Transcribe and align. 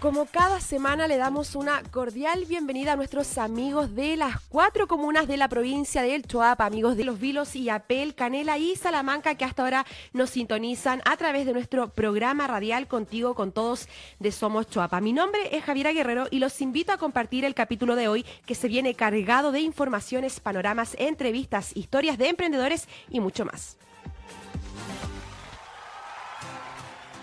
Como 0.00 0.26
cada 0.26 0.60
semana 0.60 1.08
le 1.08 1.16
damos 1.16 1.56
una 1.56 1.82
cordial 1.82 2.44
bienvenida 2.44 2.92
a 2.92 2.96
nuestros 2.96 3.36
amigos 3.36 3.96
de 3.96 4.16
las 4.16 4.40
cuatro 4.48 4.86
comunas 4.86 5.26
de 5.26 5.36
la 5.36 5.48
provincia 5.48 6.02
del 6.02 6.22
Choapa, 6.22 6.66
amigos 6.66 6.96
de 6.96 7.02
Los 7.02 7.18
Vilos 7.18 7.56
y 7.56 7.68
Apel, 7.68 8.14
Canela 8.14 8.58
y 8.58 8.76
Salamanca 8.76 9.34
que 9.34 9.44
hasta 9.44 9.64
ahora 9.64 9.86
nos 10.12 10.30
sintonizan 10.30 11.02
a 11.04 11.16
través 11.16 11.46
de 11.46 11.52
nuestro 11.52 11.88
programa 11.88 12.46
radial 12.46 12.86
Contigo 12.86 13.34
con 13.34 13.50
Todos 13.50 13.88
de 14.20 14.30
Somos 14.30 14.68
Choapa. 14.68 15.00
Mi 15.00 15.12
nombre 15.12 15.56
es 15.56 15.64
Javiera 15.64 15.92
Guerrero 15.92 16.28
y 16.30 16.38
los 16.38 16.60
invito 16.60 16.92
a 16.92 16.98
compartir 16.98 17.44
el 17.44 17.56
capítulo 17.56 17.96
de 17.96 18.06
hoy 18.06 18.24
que 18.46 18.54
se 18.54 18.68
viene 18.68 18.94
cargado 18.94 19.50
de 19.50 19.62
informaciones, 19.62 20.38
panoramas, 20.38 20.94
entrevistas, 21.00 21.76
historias 21.76 22.18
de 22.18 22.28
emprendedores 22.28 22.86
y 23.10 23.18
mucho 23.18 23.44
más. 23.44 23.76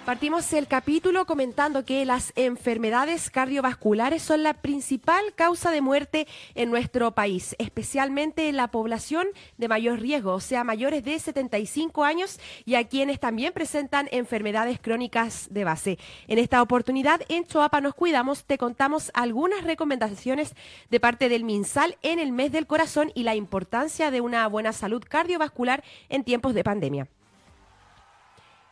Partimos 0.05 0.53
el 0.53 0.67
capítulo 0.67 1.25
comentando 1.25 1.83
que 1.83 2.05
las 2.05 2.31
enfermedades 2.35 3.31
cardiovasculares 3.31 4.21
son 4.21 4.43
la 4.43 4.53
principal 4.53 5.33
causa 5.33 5.71
de 5.71 5.81
muerte 5.81 6.27
en 6.53 6.69
nuestro 6.69 7.15
país, 7.15 7.55
especialmente 7.57 8.47
en 8.47 8.55
la 8.55 8.67
población 8.67 9.25
de 9.57 9.67
mayor 9.67 9.99
riesgo, 9.99 10.33
o 10.33 10.39
sea, 10.39 10.63
mayores 10.63 11.03
de 11.03 11.17
75 11.17 12.03
años 12.03 12.39
y 12.65 12.75
a 12.75 12.87
quienes 12.87 13.19
también 13.19 13.51
presentan 13.51 14.07
enfermedades 14.11 14.79
crónicas 14.79 15.47
de 15.49 15.63
base. 15.63 15.97
En 16.27 16.37
esta 16.37 16.61
oportunidad, 16.61 17.21
en 17.27 17.47
Choapa 17.47 17.81
nos 17.81 17.95
cuidamos, 17.95 18.45
te 18.45 18.59
contamos 18.59 19.09
algunas 19.15 19.63
recomendaciones 19.63 20.53
de 20.91 20.99
parte 20.99 21.29
del 21.29 21.43
MinSal 21.43 21.97
en 22.03 22.19
el 22.19 22.31
mes 22.31 22.51
del 22.51 22.67
corazón 22.67 23.11
y 23.15 23.23
la 23.23 23.33
importancia 23.33 24.11
de 24.11 24.21
una 24.21 24.47
buena 24.49 24.71
salud 24.71 25.03
cardiovascular 25.09 25.83
en 26.09 26.23
tiempos 26.23 26.53
de 26.53 26.63
pandemia. 26.63 27.07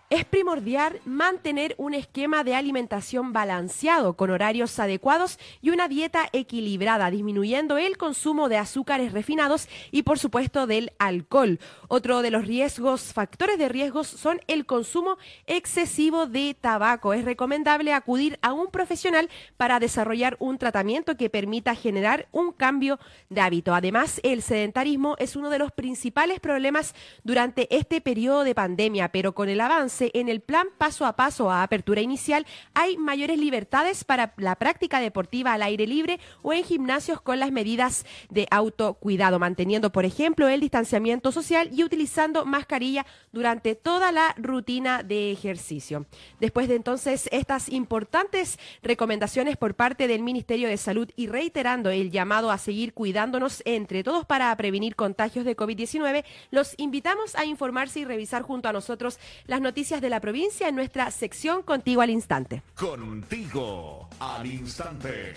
Es 0.10 0.26
primordial 0.26 1.02
mantener 1.06 1.74
un 1.80 1.96
esquema 1.96 2.44
de 2.44 2.54
alimentación 2.54 3.34
balanceado 3.34 4.14
con 4.14 4.30
horarios 4.30 4.78
adecuados 4.78 5.40
y 5.60 5.72
una 5.72 5.88
dieta 5.88 6.30
equilibrada, 6.34 7.10
disminuyendo 7.10 7.80
el 7.80 7.98
consumo 7.98 8.48
de 8.48 8.58
azúcares 8.58 9.12
refinados 9.12 9.68
y 9.92 10.04
por 10.04 10.20
supuesto 10.20 10.68
del 10.68 10.92
alcohol. 11.00 11.60
Otro 11.88 12.22
de 12.22 12.30
los 12.30 12.46
riesgos, 12.46 13.12
factores 13.14 13.58
de 13.58 13.70
riesgos 13.70 14.08
son 14.08 14.40
el 14.46 14.68
consumo 14.68 15.18
excesivo 15.48 16.28
de 16.28 16.56
tabaco. 16.60 17.14
Es 17.14 17.26
recomendable 17.26 17.94
acudir 17.94 18.38
a 18.44 18.54
un 18.54 18.68
profesional 18.68 19.30
para 19.58 19.80
desarrollar 19.80 20.38
un 20.40 20.60
tratamiento 20.60 21.18
que 21.18 21.32
permita 21.32 21.74
generar 21.74 22.28
un 22.32 22.52
cambio 22.52 23.00
de 23.30 23.42
hábito. 23.42 23.74
Además, 23.74 24.20
el 24.22 24.44
sedentarismo 24.44 25.16
es 25.18 25.36
uno 25.36 25.50
de 25.50 25.58
los 25.58 25.72
principales 25.72 26.40
problemas 26.40 26.94
durante 27.24 27.76
este 27.76 28.00
periodo 28.00 28.44
de 28.44 28.54
pandemia, 28.54 29.12
pero 29.12 29.34
con 29.34 29.50
el 29.50 29.60
avance 29.60 29.93
en 30.02 30.30
el 30.30 30.42
plan 30.42 30.68
paso 30.78 31.06
a 31.06 31.16
paso 31.16 31.52
a 31.52 31.64
apertura 31.64 32.02
inicial 32.02 32.46
hay 32.74 32.98
mayores 32.98 33.38
libertades 33.38 34.04
para 34.04 34.34
la 34.38 34.56
práctica 34.56 35.00
deportiva 35.00 35.54
al 35.54 35.62
aire 35.62 35.88
libre 35.88 36.20
o 36.42 36.54
en 36.54 36.64
gimnasios 36.64 37.22
con 37.22 37.40
las 37.40 37.52
medidas 37.52 38.06
de 38.30 38.48
autocuidado, 38.52 39.40
manteniendo, 39.40 39.92
por 39.92 40.06
ejemplo, 40.06 40.48
el 40.48 40.62
distanciamiento 40.62 41.32
social 41.32 41.70
y 41.72 41.84
utilizando 41.84 42.46
mascarilla 42.46 43.06
durante 43.32 43.76
toda 43.76 44.12
la 44.12 44.34
rutina 44.38 45.04
de 45.04 45.32
ejercicio. 45.32 46.06
Después 46.40 46.68
de 46.68 46.76
entonces 46.76 47.30
estas 47.32 47.70
importantes 47.70 48.60
recomendaciones 48.82 49.58
por 49.58 49.76
parte 49.76 50.08
del 50.08 50.24
Ministerio 50.24 50.68
de 50.68 50.78
Salud 50.78 51.10
y 51.16 51.28
reiterando 51.28 51.90
el 51.90 52.12
llamado 52.12 52.52
a 52.52 52.58
seguir 52.58 52.94
cuidándonos 52.94 53.62
entre 53.66 54.04
todos 54.04 54.26
para 54.26 54.56
prevenir 54.56 54.96
contagios 54.96 55.46
de 55.46 55.56
COVID-19, 55.56 56.24
los 56.52 56.74
invitamos 56.78 57.36
a 57.36 57.46
informarse 57.46 58.00
y 58.00 58.06
revisar 58.06 58.42
junto 58.42 58.70
a 58.70 58.74
nosotros 58.74 59.20
las 59.46 59.62
noticias 59.62 59.83
de 59.84 60.10
la 60.10 60.22
provincia 60.22 60.70
en 60.70 60.76
nuestra 60.76 61.12
sección 61.12 61.62
Contigo 61.62 62.02
al 62.02 62.10
Instante. 62.10 62.64
Contigo 62.76 64.08
al 64.18 64.46
Instante. 64.46 65.34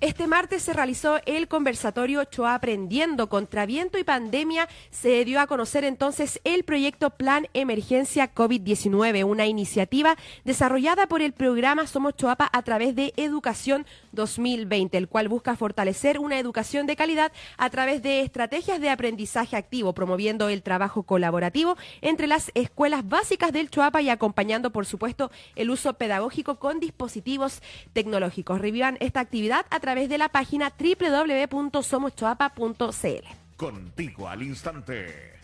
Este 0.00 0.28
martes 0.28 0.62
se 0.62 0.72
realizó 0.72 1.20
el 1.26 1.48
conversatorio 1.48 2.22
Choa 2.24 2.54
Aprendiendo 2.54 3.28
contra 3.28 3.66
Viento 3.66 3.98
y 3.98 4.04
Pandemia. 4.04 4.68
Se 4.90 5.24
dio 5.24 5.40
a 5.40 5.48
conocer 5.48 5.82
entonces 5.84 6.40
el 6.44 6.62
proyecto 6.62 7.10
Plan 7.10 7.48
Emergencia 7.54 8.32
COVID-19, 8.32 9.24
una 9.24 9.46
iniciativa 9.46 10.16
desarrollada 10.44 11.08
por 11.08 11.22
el 11.22 11.32
programa 11.32 11.88
Somos 11.88 12.14
Choapa 12.14 12.48
a 12.52 12.62
través 12.62 12.94
de 12.94 13.14
Educación 13.16 13.84
2020, 14.16 14.98
el 14.98 15.06
cual 15.06 15.28
busca 15.28 15.54
fortalecer 15.54 16.18
una 16.18 16.40
educación 16.40 16.88
de 16.88 16.96
calidad 16.96 17.30
a 17.56 17.70
través 17.70 18.02
de 18.02 18.22
estrategias 18.22 18.80
de 18.80 18.90
aprendizaje 18.90 19.56
activo, 19.56 19.92
promoviendo 19.92 20.48
el 20.48 20.64
trabajo 20.64 21.04
colaborativo 21.04 21.76
entre 22.00 22.26
las 22.26 22.50
escuelas 22.54 23.08
básicas 23.08 23.52
del 23.52 23.70
Choapa 23.70 24.02
y 24.02 24.10
acompañando, 24.10 24.72
por 24.72 24.86
supuesto, 24.86 25.30
el 25.54 25.70
uso 25.70 25.94
pedagógico 25.94 26.58
con 26.58 26.80
dispositivos 26.80 27.62
tecnológicos. 27.92 28.60
Revivan 28.60 28.96
esta 28.98 29.20
actividad 29.20 29.66
a 29.70 29.78
través 29.78 30.08
de 30.08 30.18
la 30.18 30.30
página 30.30 30.72
www.somoschoapa.cl. 30.76 33.56
Contigo 33.56 34.28
al 34.28 34.42
instante. 34.42 35.35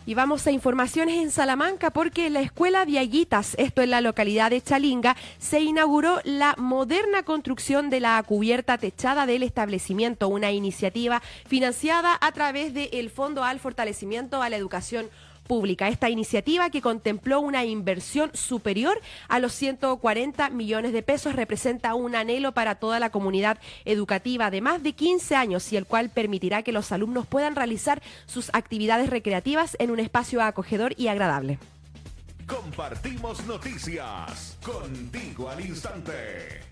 Y 0.04 0.16
vamos 0.16 0.48
a 0.48 0.52
informaciones 0.52 1.22
en 1.22 1.30
Salamanca 1.30 1.92
porque 1.92 2.32
la 2.32 2.42
escuela 2.42 2.86
Viaguitas, 2.86 3.54
esto 3.60 3.84
en 3.84 3.92
la 3.92 4.02
localidad 4.02 4.50
de 4.50 4.62
Chalinga, 4.62 5.16
se 5.38 5.60
inauguró 5.60 6.22
la 6.24 6.56
moderna 6.58 7.22
construcción 7.24 7.92
de 7.92 8.00
la 8.00 8.22
cubierta 8.24 8.80
techada 8.80 9.28
del 9.28 9.44
establecimiento, 9.44 10.28
una 10.28 10.52
iniciativa 10.52 11.22
financiada 11.46 12.18
a 12.20 12.32
través 12.32 12.74
del 12.74 13.12
Fondo 13.12 13.44
al 13.44 13.60
Fortalecimiento 13.60 14.42
a 14.42 14.50
la 14.50 14.58
Educación 14.58 15.08
pública. 15.52 15.90
Esta 15.90 16.10
iniciativa 16.10 16.70
que 16.70 16.82
contempló 16.82 17.42
una 17.42 17.66
inversión 17.66 18.32
superior 18.34 18.98
a 19.28 19.38
los 19.38 19.52
140 19.52 20.50
millones 20.50 20.94
de 20.94 21.04
pesos 21.04 21.36
representa 21.36 21.94
un 21.94 22.16
anhelo 22.16 22.54
para 22.54 22.76
toda 22.76 23.02
la 23.02 23.10
comunidad 23.10 23.58
educativa 23.84 24.50
de 24.50 24.62
más 24.62 24.82
de 24.82 24.94
15 24.94 25.36
años 25.36 25.74
y 25.74 25.76
el 25.76 25.86
cual 25.86 26.10
permitirá 26.10 26.64
que 26.64 26.72
los 26.72 26.94
alumnos 26.94 27.28
puedan 27.28 27.58
realizar 27.58 28.02
sus 28.28 28.50
actividades 28.54 29.10
recreativas 29.10 29.76
en 29.80 29.92
un 29.92 30.00
espacio 30.00 30.42
acogedor 30.42 30.94
y 30.96 31.10
agradable. 31.10 31.60
Compartimos 32.48 33.46
noticias 33.46 34.58
contigo 34.64 35.50
al 35.50 35.66
instante 35.66 36.71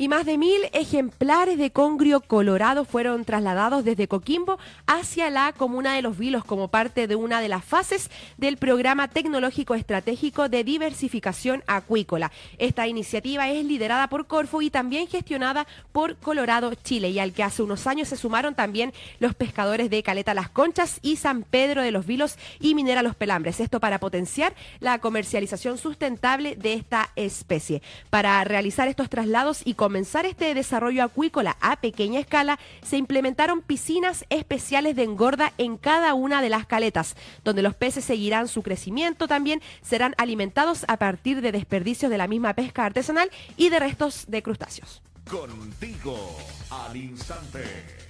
y 0.00 0.08
más 0.08 0.24
de 0.24 0.38
mil 0.38 0.62
ejemplares 0.72 1.58
de 1.58 1.72
congrio 1.72 2.22
colorado 2.22 2.86
fueron 2.86 3.26
trasladados 3.26 3.84
desde 3.84 4.08
Coquimbo 4.08 4.58
hacia 4.86 5.28
la 5.28 5.52
comuna 5.52 5.92
de 5.92 6.00
Los 6.00 6.16
Vilos 6.16 6.42
como 6.42 6.68
parte 6.68 7.06
de 7.06 7.16
una 7.16 7.42
de 7.42 7.50
las 7.50 7.62
fases 7.62 8.10
del 8.38 8.56
programa 8.56 9.08
tecnológico 9.08 9.74
estratégico 9.74 10.48
de 10.48 10.64
diversificación 10.64 11.62
acuícola. 11.66 12.32
Esta 12.56 12.86
iniciativa 12.86 13.50
es 13.50 13.62
liderada 13.62 14.08
por 14.08 14.26
Corfo 14.26 14.62
y 14.62 14.70
también 14.70 15.06
gestionada 15.06 15.66
por 15.92 16.16
Colorado 16.16 16.72
Chile 16.76 17.10
y 17.10 17.18
al 17.18 17.34
que 17.34 17.42
hace 17.42 17.62
unos 17.62 17.86
años 17.86 18.08
se 18.08 18.16
sumaron 18.16 18.54
también 18.54 18.94
los 19.18 19.34
pescadores 19.34 19.90
de 19.90 20.02
Caleta 20.02 20.32
Las 20.32 20.48
Conchas 20.48 20.98
y 21.02 21.16
San 21.16 21.42
Pedro 21.42 21.82
de 21.82 21.90
los 21.90 22.06
Vilos 22.06 22.38
y 22.58 22.74
Minera 22.74 23.02
Los 23.02 23.16
Pelambres. 23.16 23.60
Esto 23.60 23.80
para 23.80 24.00
potenciar 24.00 24.54
la 24.78 24.98
comercialización 24.98 25.76
sustentable 25.76 26.56
de 26.56 26.72
esta 26.72 27.10
especie. 27.16 27.82
Para 28.08 28.42
realizar 28.44 28.88
estos 28.88 29.10
traslados 29.10 29.60
y 29.62 29.74
comenzar 29.90 30.24
este 30.24 30.54
desarrollo 30.54 31.02
acuícola 31.02 31.56
a 31.60 31.80
pequeña 31.80 32.20
escala, 32.20 32.60
se 32.80 32.96
implementaron 32.96 33.60
piscinas 33.60 34.24
especiales 34.30 34.94
de 34.94 35.02
engorda 35.02 35.52
en 35.58 35.78
cada 35.78 36.14
una 36.14 36.42
de 36.42 36.48
las 36.48 36.64
caletas, 36.64 37.16
donde 37.42 37.62
los 37.62 37.74
peces 37.74 38.04
seguirán 38.04 38.46
su 38.46 38.62
crecimiento, 38.62 39.26
también 39.26 39.60
serán 39.82 40.14
alimentados 40.16 40.84
a 40.86 40.96
partir 40.96 41.40
de 41.40 41.50
desperdicios 41.50 42.08
de 42.08 42.18
la 42.18 42.28
misma 42.28 42.54
pesca 42.54 42.84
artesanal 42.84 43.32
y 43.56 43.68
de 43.68 43.80
restos 43.80 44.26
de 44.28 44.44
crustáceos. 44.44 45.02
Contigo 45.28 46.36
al 46.70 46.96
instante. 46.96 48.09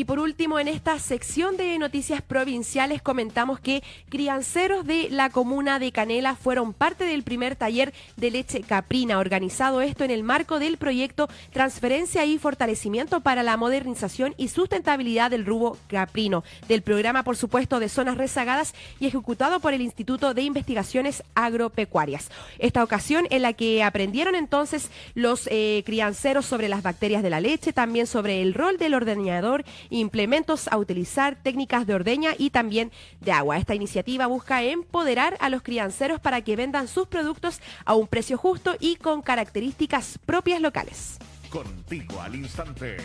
Y 0.00 0.06
por 0.06 0.18
último, 0.18 0.58
en 0.58 0.66
esta 0.66 0.98
sección 0.98 1.58
de 1.58 1.78
noticias 1.78 2.22
provinciales 2.22 3.02
comentamos 3.02 3.60
que 3.60 3.82
crianceros 4.08 4.86
de 4.86 5.10
la 5.10 5.28
comuna 5.28 5.78
de 5.78 5.92
Canela 5.92 6.36
fueron 6.36 6.72
parte 6.72 7.04
del 7.04 7.22
primer 7.22 7.54
taller 7.54 7.92
de 8.16 8.30
leche 8.30 8.62
caprina, 8.62 9.18
organizado 9.18 9.82
esto 9.82 10.02
en 10.02 10.10
el 10.10 10.22
marco 10.22 10.58
del 10.58 10.78
proyecto 10.78 11.28
Transferencia 11.52 12.24
y 12.24 12.38
Fortalecimiento 12.38 13.20
para 13.20 13.42
la 13.42 13.58
Modernización 13.58 14.32
y 14.38 14.48
Sustentabilidad 14.48 15.30
del 15.30 15.44
Rubo 15.44 15.76
Caprino, 15.86 16.44
del 16.66 16.80
programa, 16.80 17.22
por 17.22 17.36
supuesto, 17.36 17.78
de 17.78 17.90
zonas 17.90 18.16
rezagadas 18.16 18.74
y 19.00 19.06
ejecutado 19.06 19.60
por 19.60 19.74
el 19.74 19.82
Instituto 19.82 20.32
de 20.32 20.40
Investigaciones 20.40 21.22
Agropecuarias. 21.34 22.30
Esta 22.58 22.82
ocasión 22.82 23.26
en 23.28 23.42
la 23.42 23.52
que 23.52 23.82
aprendieron 23.82 24.34
entonces 24.34 24.90
los 25.14 25.46
eh, 25.52 25.82
crianceros 25.84 26.46
sobre 26.46 26.70
las 26.70 26.82
bacterias 26.82 27.22
de 27.22 27.28
la 27.28 27.40
leche, 27.42 27.74
también 27.74 28.06
sobre 28.06 28.40
el 28.40 28.54
rol 28.54 28.78
del 28.78 28.94
ordeñador 28.94 29.66
implementos 29.90 30.68
a 30.68 30.78
utilizar, 30.78 31.36
técnicas 31.36 31.86
de 31.86 31.94
ordeña 31.94 32.32
y 32.38 32.50
también 32.50 32.90
de 33.20 33.32
agua. 33.32 33.58
Esta 33.58 33.74
iniciativa 33.74 34.26
busca 34.26 34.62
empoderar 34.62 35.36
a 35.40 35.48
los 35.48 35.62
crianceros 35.62 36.20
para 36.20 36.40
que 36.40 36.56
vendan 36.56 36.88
sus 36.88 37.08
productos 37.08 37.60
a 37.84 37.94
un 37.94 38.06
precio 38.06 38.38
justo 38.38 38.76
y 38.80 38.96
con 38.96 39.22
características 39.22 40.18
propias 40.24 40.60
locales. 40.60 41.18
Contigo 41.50 42.20
al 42.20 42.36
instante. 42.36 42.96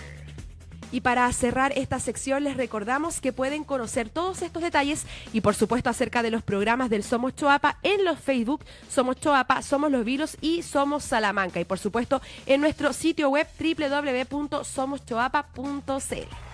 Y 0.91 1.01
para 1.01 1.31
cerrar 1.33 1.73
esta 1.75 1.99
sección 1.99 2.43
les 2.43 2.57
recordamos 2.57 3.19
que 3.19 3.33
pueden 3.33 3.63
conocer 3.63 4.09
todos 4.09 4.41
estos 4.41 4.63
detalles 4.63 5.05
y 5.33 5.41
por 5.41 5.55
supuesto 5.55 5.89
acerca 5.89 6.21
de 6.23 6.31
los 6.31 6.43
programas 6.43 6.89
del 6.89 7.03
Somos 7.03 7.35
Choapa 7.35 7.77
en 7.83 8.05
los 8.05 8.19
Facebook 8.19 8.63
Somos 8.89 9.19
Choapa, 9.19 9.61
Somos 9.61 9.91
Los 9.91 10.05
Vilos 10.05 10.37
y 10.41 10.61
Somos 10.61 11.03
Salamanca 11.03 11.59
y 11.59 11.65
por 11.65 11.79
supuesto 11.79 12.21
en 12.45 12.61
nuestro 12.61 12.93
sitio 12.93 13.29
web 13.29 13.47
www.somoschoapa.cl. 13.59 16.44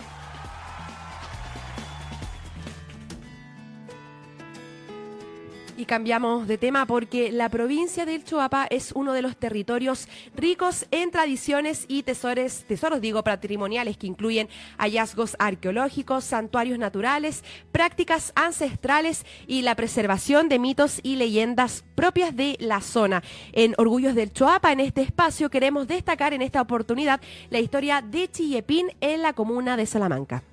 Y 5.81 5.85
cambiamos 5.85 6.47
de 6.47 6.59
tema 6.59 6.85
porque 6.85 7.31
la 7.31 7.49
provincia 7.49 8.05
del 8.05 8.23
Choapa 8.23 8.67
es 8.69 8.91
uno 8.91 9.13
de 9.13 9.23
los 9.23 9.35
territorios 9.35 10.07
ricos 10.35 10.85
en 10.91 11.09
tradiciones 11.09 11.85
y 11.87 12.03
tesoros, 12.03 12.65
tesoros 12.67 13.01
digo, 13.01 13.23
patrimoniales 13.23 13.97
que 13.97 14.05
incluyen 14.05 14.47
hallazgos 14.77 15.35
arqueológicos, 15.39 16.23
santuarios 16.23 16.77
naturales, 16.77 17.43
prácticas 17.71 18.31
ancestrales 18.35 19.25
y 19.47 19.63
la 19.63 19.73
preservación 19.73 20.49
de 20.49 20.59
mitos 20.59 20.99
y 21.01 21.15
leyendas 21.15 21.83
propias 21.95 22.35
de 22.35 22.57
la 22.59 22.81
zona. 22.81 23.23
En 23.51 23.73
Orgullos 23.79 24.13
del 24.13 24.31
Choapa, 24.31 24.71
en 24.71 24.81
este 24.81 25.01
espacio, 25.01 25.49
queremos 25.49 25.87
destacar 25.87 26.31
en 26.35 26.43
esta 26.43 26.61
oportunidad 26.61 27.21
la 27.49 27.57
historia 27.57 28.03
de 28.03 28.29
Chillepín 28.29 28.91
en 29.01 29.23
la 29.23 29.33
comuna 29.33 29.77
de 29.77 29.87
Salamanca. 29.87 30.43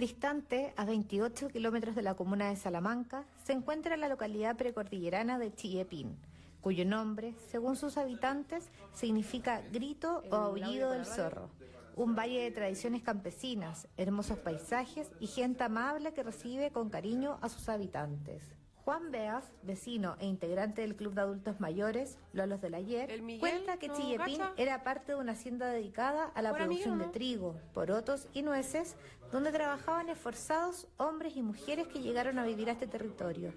Distante 0.00 0.72
a 0.78 0.86
28 0.86 1.48
kilómetros 1.48 1.94
de 1.94 2.00
la 2.00 2.14
comuna 2.14 2.48
de 2.48 2.56
Salamanca, 2.56 3.26
se 3.44 3.52
encuentra 3.52 3.98
la 3.98 4.08
localidad 4.08 4.56
precordillerana 4.56 5.38
de 5.38 5.54
Chillepín, 5.54 6.16
cuyo 6.62 6.86
nombre, 6.86 7.34
según 7.50 7.76
sus 7.76 7.98
habitantes, 7.98 8.70
significa 8.94 9.60
grito 9.70 10.22
o 10.30 10.36
aullido 10.36 10.92
del 10.92 11.04
zorro. 11.04 11.50
Un 11.96 12.16
valle 12.16 12.40
de 12.40 12.50
tradiciones 12.50 13.02
campesinas, 13.02 13.88
hermosos 13.98 14.38
paisajes 14.38 15.12
y 15.20 15.26
gente 15.26 15.64
amable 15.64 16.14
que 16.14 16.22
recibe 16.22 16.70
con 16.70 16.88
cariño 16.88 17.38
a 17.42 17.50
sus 17.50 17.68
habitantes. 17.68 18.42
Juan 18.84 19.10
Beas, 19.10 19.52
vecino 19.62 20.16
e 20.20 20.26
integrante 20.26 20.82
del 20.82 20.96
Club 20.96 21.14
de 21.14 21.20
Adultos 21.20 21.60
Mayores, 21.60 22.18
Lolos 22.32 22.60
del 22.60 22.74
Ayer, 22.74 23.20
cuenta 23.38 23.76
que 23.78 23.90
Chillepín 23.90 24.40
era 24.56 24.82
parte 24.82 25.12
de 25.12 25.18
una 25.18 25.32
hacienda 25.32 25.68
dedicada 25.68 26.30
a 26.34 26.42
la 26.42 26.54
producción 26.54 26.98
de 26.98 27.06
trigo, 27.06 27.56
porotos 27.74 28.26
y 28.32 28.42
nueces, 28.42 28.96
donde 29.30 29.52
trabajaban 29.52 30.08
esforzados 30.08 30.88
hombres 30.96 31.36
y 31.36 31.42
mujeres 31.42 31.88
que 31.88 32.00
llegaron 32.00 32.38
a 32.38 32.44
vivir 32.44 32.68
a 32.68 32.72
este 32.72 32.86
territorio. 32.86 33.52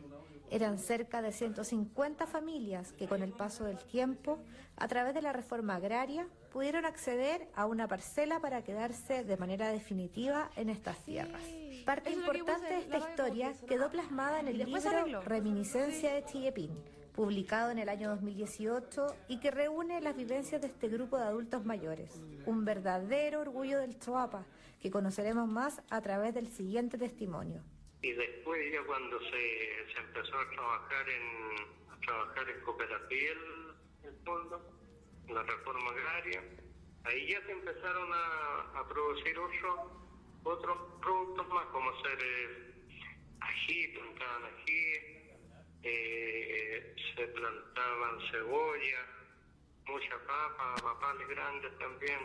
Eran 0.53 0.77
cerca 0.77 1.23
de 1.23 1.31
150 1.31 2.27
familias 2.27 2.93
que 2.93 3.07
con 3.07 3.23
el 3.23 3.31
paso 3.31 3.65
del 3.65 3.79
tiempo, 3.79 4.37
a 4.77 4.87
través 4.87 5.15
de 5.15 5.23
la 5.23 5.33
reforma 5.33 5.77
agraria, 5.77 6.27
pudieron 6.51 6.85
acceder 6.85 7.47
a 7.55 7.65
una 7.65 7.87
parcela 7.87 8.39
para 8.39 8.63
quedarse 8.63 9.23
de 9.23 9.35
manera 9.37 9.69
definitiva 9.69 10.51
en 10.55 10.69
estas 10.69 10.99
tierras. 11.05 11.41
Parte 11.87 12.11
importante 12.11 12.67
de 12.67 12.81
esta 12.81 12.99
historia 12.99 13.51
quedó 13.67 13.89
plasmada 13.89 14.41
en 14.41 14.49
el 14.49 14.59
libro 14.59 15.21
Reminiscencia 15.23 16.13
de 16.13 16.23
Chillepín, 16.23 16.69
publicado 17.15 17.71
en 17.71 17.79
el 17.79 17.89
año 17.89 18.09
2018 18.09 19.07
y 19.29 19.39
que 19.39 19.49
reúne 19.49 20.01
las 20.01 20.15
vivencias 20.15 20.61
de 20.61 20.67
este 20.67 20.87
grupo 20.87 21.17
de 21.17 21.23
adultos 21.23 21.65
mayores. 21.65 22.21
Un 22.45 22.63
verdadero 22.63 23.41
orgullo 23.41 23.79
del 23.79 23.97
Choapa, 23.97 24.45
que 24.79 24.91
conoceremos 24.91 25.49
más 25.49 25.81
a 25.89 25.99
través 26.01 26.35
del 26.35 26.47
siguiente 26.47 26.99
testimonio. 26.99 27.63
Y 28.03 28.11
después 28.11 28.71
ya 28.71 28.83
cuando 28.83 29.19
se, 29.31 29.97
empezó 29.97 30.37
a 30.37 30.49
trabajar 30.51 31.09
en, 31.09 32.01
trabajar 32.05 32.49
en 32.49 32.61
cooperativa 32.61 33.33
el, 34.03 34.15
fondo, 34.23 34.61
la 35.29 35.41
reforma 35.41 35.89
agraria, 35.89 36.43
ahí 37.05 37.27
ya 37.31 37.41
se 37.45 37.51
empezaron 37.51 38.13
a, 38.13 38.79
a 38.79 38.87
producir 38.87 39.39
otros 39.39 40.03
otros 40.43 40.77
productos 41.01 41.47
más, 41.49 41.65
como 41.67 41.89
ser 42.01 42.19
eh, 42.21 42.73
ají, 43.39 43.87
plantaban 43.89 44.43
ají, 44.45 44.93
eh, 45.83 46.95
se 47.15 47.27
plantaban 47.27 48.19
cebolla, 48.31 49.07
mucha 49.85 50.17
papa, 50.27 50.75
papales 50.81 51.27
grandes 51.29 51.77
también. 51.77 52.19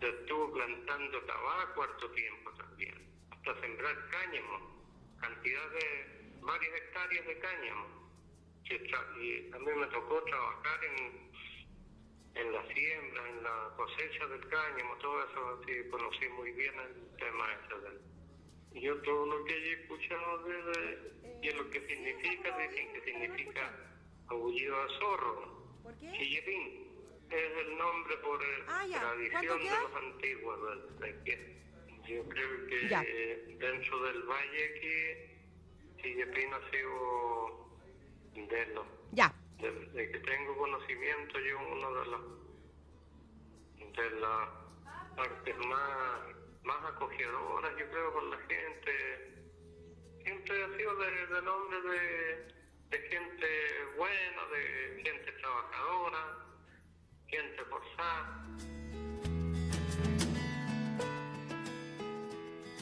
Se 0.00 0.08
estuvo 0.08 0.52
plantando 0.52 1.20
tabaco 1.22 1.82
harto 1.82 2.10
tiempo 2.12 2.52
también, 2.52 3.07
hasta 3.48 3.60
sembrar 3.60 3.96
cáñamo, 4.10 4.58
cantidad 5.20 5.70
de 5.70 6.40
varias 6.40 6.74
hectáreas 6.74 7.26
de 7.26 7.38
cáñamo. 7.38 7.98
Y 9.20 9.50
a 9.52 9.58
mí 9.58 9.72
me 9.76 9.86
tocó 9.86 10.22
trabajar 10.24 10.84
en 10.84 11.28
en 12.34 12.52
la 12.52 12.62
siembra, 12.72 13.28
en 13.30 13.42
la 13.42 13.72
cosecha 13.76 14.26
del 14.26 14.46
cáñamo, 14.48 14.94
todo 14.98 15.24
eso, 15.24 15.60
sí, 15.66 15.72
conocí 15.90 16.28
muy 16.28 16.52
bien 16.52 16.72
el 16.78 17.16
tema 17.16 17.52
ese 17.52 17.80
del... 17.80 18.80
Yo 18.80 18.96
todo 19.02 19.26
lo 19.26 19.44
que 19.44 19.54
he 19.54 19.72
escuchado 19.72 20.44
de, 20.44 21.12
y 21.42 21.50
lo 21.50 21.68
que 21.70 21.84
significa, 21.88 22.56
dicen 22.58 22.92
que 22.92 23.00
significa 23.00 23.72
aullido 24.28 24.80
a 24.80 24.88
zorro. 25.00 25.64
¿Por 25.82 25.98
qué? 25.98 26.12
Chillepín. 26.12 26.86
Es 27.28 27.66
el 27.66 27.76
nombre 27.76 28.16
por 28.18 28.40
eh, 28.40 28.64
ah, 28.68 28.86
tradición 28.88 29.58
de 29.58 29.70
los 29.70 29.94
antiguos. 29.96 30.58
Yo 32.08 32.28
creo 32.28 32.66
que 32.66 33.56
dentro 33.58 34.02
del 34.04 34.22
valle 34.22 34.74
que 34.80 35.38
Chillepín 36.00 36.52
ha 36.54 36.70
sido 36.70 37.68
de 38.34 38.66
los... 38.74 38.86
Ya 39.12 39.34
de, 39.58 40.10
que 40.10 40.18
tengo 40.20 40.56
conocimiento, 40.56 41.40
yo 41.40 41.58
uno 41.58 41.94
de 41.94 42.06
las 42.06 42.20
de 43.96 44.10
las 44.20 44.48
partes 45.16 45.56
más, 45.66 46.20
más 46.62 46.84
acogedoras, 46.94 47.72
yo 47.76 47.90
creo, 47.90 48.12
con 48.12 48.30
la 48.30 48.38
gente. 48.38 49.44
Siempre 50.22 50.64
ha 50.64 50.76
sido 50.76 50.94
de, 50.96 51.42
nombre 51.42 51.80
de, 51.82 52.54
de 52.90 53.08
gente 53.08 53.46
buena, 53.96 54.46
de 54.52 55.02
gente 55.02 55.32
trabajadora, 55.32 56.46
gente 57.26 57.64
forzada. 57.64 58.46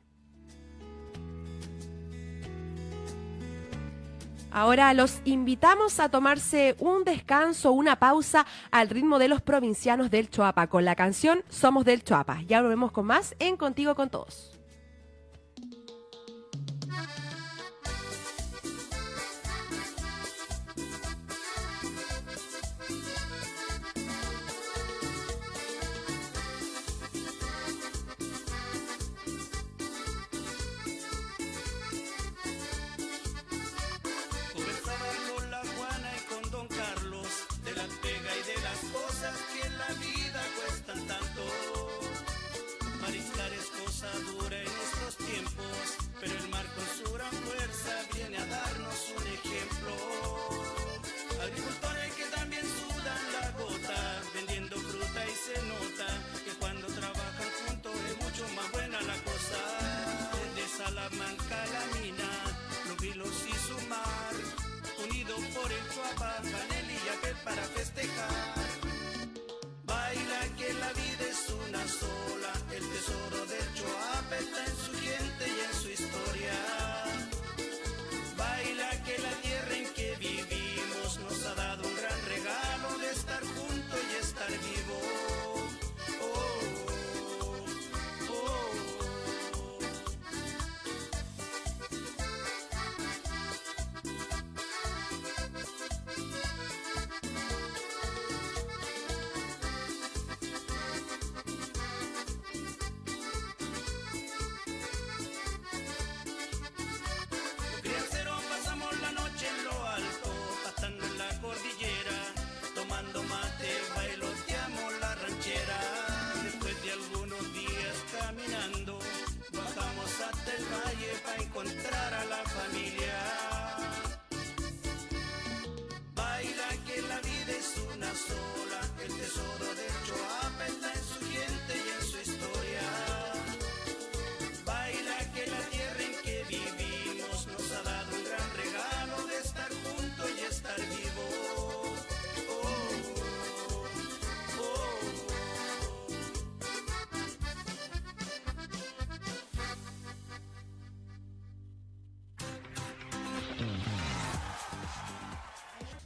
Ahora 4.58 4.92
los 4.96 5.22
invitamos 5.24 6.00
a 6.00 6.10
tomarse 6.10 6.76
un 6.80 7.04
descanso, 7.04 7.74
una 7.74 7.98
pausa 8.00 8.48
al 8.72 8.90
ritmo 8.90 9.20
de 9.20 9.28
los 9.28 9.40
provincianos 9.40 10.10
del 10.10 10.32
Choapa 10.32 10.66
con 10.66 10.84
la 10.84 10.96
canción 10.96 11.44
Somos 11.48 11.86
del 11.86 12.04
Choapa. 12.04 12.42
Ya 12.48 12.64
volvemos 12.64 12.92
con 12.92 13.06
más 13.06 13.36
en 13.38 13.56
Contigo 13.56 13.94
con 13.94 14.10
Todos. 14.10 14.57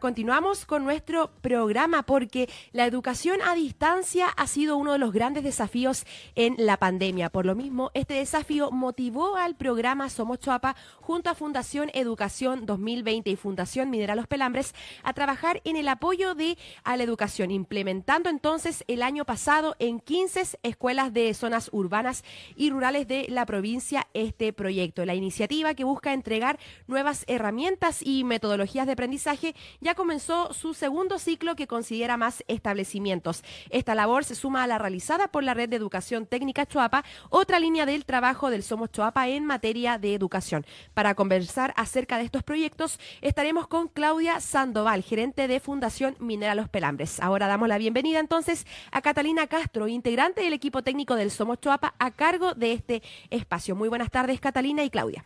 Continuamos 0.01 0.65
con 0.65 0.83
nuestro 0.83 1.29
programa 1.41 2.01
porque 2.01 2.49
la 2.71 2.87
educación 2.87 3.37
a 3.45 3.53
distancia 3.53 4.29
ha 4.29 4.47
sido 4.47 4.75
uno 4.75 4.93
de 4.93 4.97
los 4.97 5.13
grandes 5.13 5.43
desafíos 5.43 6.07
en 6.33 6.55
la 6.57 6.77
pandemia. 6.77 7.29
Por 7.29 7.45
lo 7.45 7.53
mismo, 7.53 7.91
este 7.93 8.15
desafío 8.15 8.71
motivó 8.71 9.35
al 9.35 9.55
programa 9.55 10.09
Somos 10.09 10.39
Choapa 10.39 10.75
junto 11.01 11.29
a 11.29 11.35
Fundación 11.35 11.91
Educación 11.93 12.65
2020 12.65 13.29
y 13.29 13.35
Fundación 13.35 13.91
Mineral 13.91 14.17
Los 14.17 14.25
Pelambres 14.25 14.73
a 15.03 15.13
trabajar 15.13 15.61
en 15.65 15.75
el 15.75 15.87
apoyo 15.87 16.33
de 16.33 16.57
a 16.83 16.97
la 16.97 17.03
educación, 17.03 17.51
implementando 17.51 18.31
entonces 18.31 18.83
el 18.87 19.03
año 19.03 19.23
pasado 19.23 19.75
en 19.77 19.99
15 19.99 20.57
escuelas 20.63 21.13
de 21.13 21.31
zonas 21.35 21.69
urbanas 21.73 22.23
y 22.55 22.71
rurales 22.71 23.07
de 23.07 23.27
la 23.29 23.45
provincia 23.45 24.07
este 24.15 24.51
proyecto. 24.51 25.05
La 25.05 25.13
iniciativa 25.13 25.75
que 25.75 25.83
busca 25.83 26.11
entregar 26.11 26.57
nuevas 26.87 27.23
herramientas 27.27 28.01
y 28.01 28.23
metodologías 28.23 28.87
de 28.87 28.93
aprendizaje 28.93 29.53
ya 29.79 29.90
comenzó 29.95 30.53
su 30.53 30.73
segundo 30.73 31.19
ciclo 31.19 31.55
que 31.55 31.67
considera 31.67 32.17
más 32.17 32.43
establecimientos. 32.47 33.43
Esta 33.69 33.95
labor 33.95 34.23
se 34.23 34.35
suma 34.35 34.63
a 34.63 34.67
la 34.67 34.77
realizada 34.77 35.27
por 35.27 35.43
la 35.43 35.53
Red 35.53 35.69
de 35.69 35.75
Educación 35.75 36.25
Técnica 36.25 36.65
Choapa, 36.65 37.03
otra 37.29 37.59
línea 37.59 37.85
del 37.85 38.05
trabajo 38.05 38.49
del 38.49 38.63
Somos 38.63 38.91
Choapa 38.91 39.27
en 39.27 39.45
materia 39.45 39.97
de 39.97 40.13
educación. 40.13 40.65
Para 40.93 41.15
conversar 41.15 41.73
acerca 41.77 42.17
de 42.17 42.23
estos 42.23 42.43
proyectos, 42.43 42.99
estaremos 43.21 43.67
con 43.67 43.87
Claudia 43.87 44.39
Sandoval, 44.39 45.03
gerente 45.03 45.47
de 45.47 45.59
Fundación 45.59 46.15
Minera 46.19 46.55
Los 46.55 46.69
Pelambres. 46.69 47.19
Ahora 47.19 47.47
damos 47.47 47.67
la 47.67 47.77
bienvenida 47.77 48.19
entonces 48.19 48.65
a 48.91 49.01
Catalina 49.01 49.47
Castro, 49.47 49.87
integrante 49.87 50.41
del 50.41 50.53
equipo 50.53 50.83
técnico 50.83 51.15
del 51.15 51.31
Somos 51.31 51.59
Choapa, 51.59 51.93
a 51.99 52.11
cargo 52.11 52.53
de 52.53 52.73
este 52.73 53.03
espacio. 53.29 53.75
Muy 53.75 53.89
buenas 53.89 54.11
tardes, 54.11 54.39
Catalina 54.39 54.83
y 54.83 54.89
Claudia. 54.89 55.25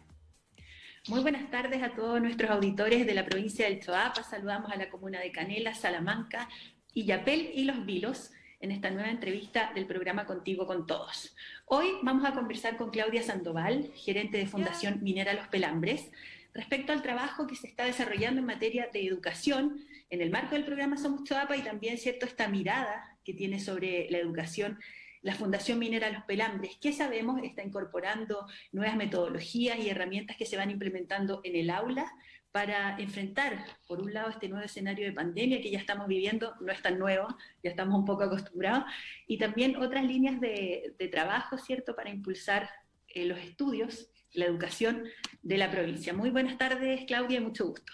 Muy 1.08 1.22
buenas 1.22 1.52
tardes 1.52 1.84
a 1.84 1.94
todos 1.94 2.20
nuestros 2.20 2.50
auditores 2.50 3.06
de 3.06 3.14
la 3.14 3.24
provincia 3.24 3.70
del 3.70 3.80
Choapa. 3.80 4.24
Saludamos 4.24 4.72
a 4.72 4.76
la 4.76 4.90
comuna 4.90 5.20
de 5.20 5.32
Canela, 5.32 5.76
Salamanca, 5.76 6.50
Illapel 6.96 7.52
y 7.54 7.66
Los 7.66 7.86
Vilos 7.86 8.32
en 8.60 8.72
esta 8.72 8.90
nueva 8.90 9.12
entrevista 9.12 9.72
del 9.76 9.86
programa 9.86 10.26
Contigo 10.26 10.66
con 10.66 10.88
Todos. 10.88 11.36
Hoy 11.66 11.86
vamos 12.02 12.26
a 12.26 12.34
conversar 12.34 12.76
con 12.76 12.90
Claudia 12.90 13.22
Sandoval, 13.22 13.92
gerente 13.94 14.40
de 14.40 14.48
Fundación 14.48 15.04
Minera 15.04 15.36
Los 15.36 15.48
Pelambres, 15.50 16.10
respecto 16.56 16.92
al 16.92 17.04
trabajo 17.04 17.46
que 17.46 17.56
se 17.56 17.68
está 17.68 17.86
desarrollando 17.86 18.40
en 18.40 18.48
materia 18.48 18.90
de 18.92 19.06
educación 19.06 19.86
en 20.10 20.22
el 20.22 20.32
marco 20.32 20.56
del 20.56 20.66
programa 20.66 20.98
Somos 20.98 21.24
Choapa 21.24 21.56
y 21.56 21.62
también, 21.62 22.00
cierto, 22.00 22.26
esta 22.26 22.48
mirada 22.48 23.16
que 23.24 23.36
tiene 23.36 23.60
sobre 23.60 24.10
la 24.10 24.18
educación 24.18 24.80
la 25.26 25.34
Fundación 25.34 25.80
Minera 25.80 26.12
Los 26.12 26.24
Pelambres, 26.26 26.78
¿qué 26.80 26.94
sabemos? 26.94 27.42
Está 27.42 27.64
incorporando 27.64 28.46
nuevas 28.72 28.96
metodologías 28.96 29.80
y 29.80 29.90
herramientas 29.90 30.38
que 30.38 30.46
se 30.46 30.56
van 30.56 30.70
implementando 30.70 31.42
en 31.44 31.56
el 31.56 31.72
aula 31.72 32.14
para 32.52 32.96
enfrentar, 33.00 33.66
por 33.88 34.02
un 34.02 34.14
lado, 34.14 34.30
este 34.30 34.48
nuevo 34.48 34.64
escenario 34.64 35.04
de 35.04 35.14
pandemia 35.14 35.62
que 35.62 35.72
ya 35.72 35.80
estamos 35.80 36.08
viviendo, 36.08 36.54
no 36.62 36.72
es 36.72 36.80
tan 36.80 37.00
nuevo, 37.00 37.28
ya 37.64 37.72
estamos 37.72 37.98
un 37.98 38.06
poco 38.06 38.22
acostumbrados, 38.22 38.84
y 39.26 39.40
también 39.40 39.78
otras 39.78 40.06
líneas 40.06 40.40
de, 40.40 40.96
trabajo, 41.12 41.58
¿cierto?, 41.58 41.96
para 41.96 42.12
impulsar 42.12 42.70
eh, 43.08 43.26
los 43.26 43.40
estudios, 43.40 44.12
la 44.32 44.46
educación 44.46 45.06
de 45.42 45.58
la 45.58 45.72
provincia. 45.72 46.14
Muy 46.14 46.30
buenas 46.30 46.60
tardes, 46.60 47.04
Claudia, 47.08 47.42
mucho 47.42 47.66
gusto. 47.66 47.94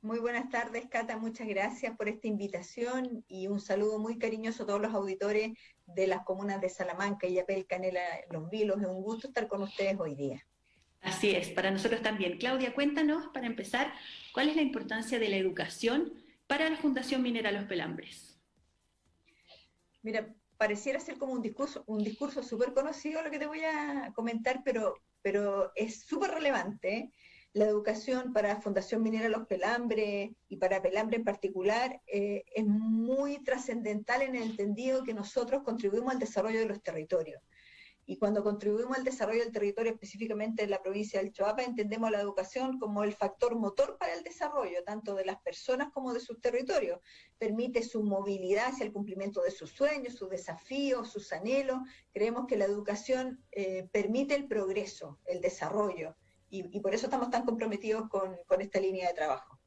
Muy 0.00 0.20
buenas 0.20 0.48
tardes, 0.48 0.86
Cata. 0.88 1.18
Muchas 1.18 1.48
gracias 1.48 1.94
por 1.98 2.08
esta 2.08 2.28
invitación 2.28 3.24
y 3.28 3.48
un 3.48 3.60
saludo 3.60 3.98
muy 3.98 4.16
cariñoso 4.16 4.62
a 4.62 4.66
todos 4.66 4.80
los 4.80 4.94
auditores 4.94 5.52
de 5.94 6.06
las 6.06 6.24
comunas 6.24 6.60
de 6.60 6.68
Salamanca, 6.68 7.26
Yapel, 7.26 7.66
Canela, 7.66 8.00
Los 8.30 8.50
Vilos. 8.50 8.80
Es 8.80 8.86
un 8.86 9.02
gusto 9.02 9.28
estar 9.28 9.48
con 9.48 9.62
ustedes 9.62 9.98
hoy 9.98 10.14
día. 10.14 10.44
Así 11.00 11.30
es, 11.30 11.50
para 11.50 11.70
nosotros 11.70 12.02
también. 12.02 12.38
Claudia, 12.38 12.74
cuéntanos, 12.74 13.28
para 13.32 13.46
empezar, 13.46 13.92
cuál 14.32 14.48
es 14.48 14.56
la 14.56 14.62
importancia 14.62 15.18
de 15.18 15.28
la 15.28 15.36
educación 15.36 16.12
para 16.46 16.68
la 16.68 16.76
Fundación 16.76 17.22
Minera 17.22 17.52
Los 17.52 17.64
Pelambres. 17.64 18.40
Mira, 20.02 20.34
pareciera 20.56 20.98
ser 20.98 21.18
como 21.18 21.32
un 21.32 21.42
discurso, 21.42 21.84
un 21.86 22.02
discurso 22.02 22.42
súper 22.42 22.72
conocido 22.72 23.22
lo 23.22 23.30
que 23.30 23.38
te 23.38 23.46
voy 23.46 23.62
a 23.62 24.12
comentar, 24.14 24.62
pero, 24.64 24.94
pero 25.22 25.72
es 25.76 26.00
súper 26.02 26.32
relevante 26.32 27.12
la 27.58 27.66
educación 27.66 28.32
para 28.32 28.60
Fundación 28.60 29.02
Minera 29.02 29.28
Los 29.28 29.48
Pelambres 29.48 30.30
y 30.48 30.56
para 30.58 30.80
Pelambre 30.80 31.16
en 31.16 31.24
particular 31.24 32.00
eh, 32.06 32.44
es 32.54 32.64
muy 32.64 33.42
trascendental 33.42 34.22
en 34.22 34.36
el 34.36 34.44
entendido 34.44 35.02
que 35.02 35.12
nosotros 35.12 35.64
contribuimos 35.64 36.12
al 36.12 36.20
desarrollo 36.20 36.60
de 36.60 36.66
los 36.66 36.80
territorios. 36.80 37.42
Y 38.06 38.16
cuando 38.16 38.44
contribuimos 38.44 38.96
al 38.96 39.04
desarrollo 39.04 39.42
del 39.42 39.52
territorio, 39.52 39.92
específicamente 39.92 40.62
en 40.62 40.70
la 40.70 40.80
provincia 40.80 41.20
del 41.20 41.32
Choapa, 41.32 41.64
entendemos 41.64 42.10
la 42.12 42.20
educación 42.20 42.78
como 42.78 43.02
el 43.02 43.12
factor 43.12 43.56
motor 43.56 43.98
para 43.98 44.14
el 44.14 44.22
desarrollo, 44.22 44.82
tanto 44.84 45.14
de 45.14 45.26
las 45.26 45.42
personas 45.42 45.90
como 45.92 46.14
de 46.14 46.20
sus 46.20 46.40
territorios. 46.40 47.00
Permite 47.38 47.82
su 47.82 48.04
movilidad 48.04 48.68
hacia 48.68 48.86
el 48.86 48.92
cumplimiento 48.92 49.42
de 49.42 49.50
sus 49.50 49.72
sueños, 49.72 50.14
sus 50.14 50.30
desafíos, 50.30 51.10
sus 51.10 51.32
anhelos. 51.32 51.80
Creemos 52.12 52.46
que 52.46 52.56
la 52.56 52.64
educación 52.64 53.44
eh, 53.50 53.88
permite 53.92 54.36
el 54.36 54.46
progreso, 54.46 55.18
el 55.26 55.40
desarrollo. 55.40 56.16
Y, 56.50 56.80
por 56.80 56.94
eso 56.94 57.06
estamos 57.06 57.30
tan 57.30 57.44
comprometidos 57.44 58.08
con 58.08 58.60
esta 58.60 58.80
línea 58.80 59.08
de 59.08 59.14
trabajo. 59.14 59.58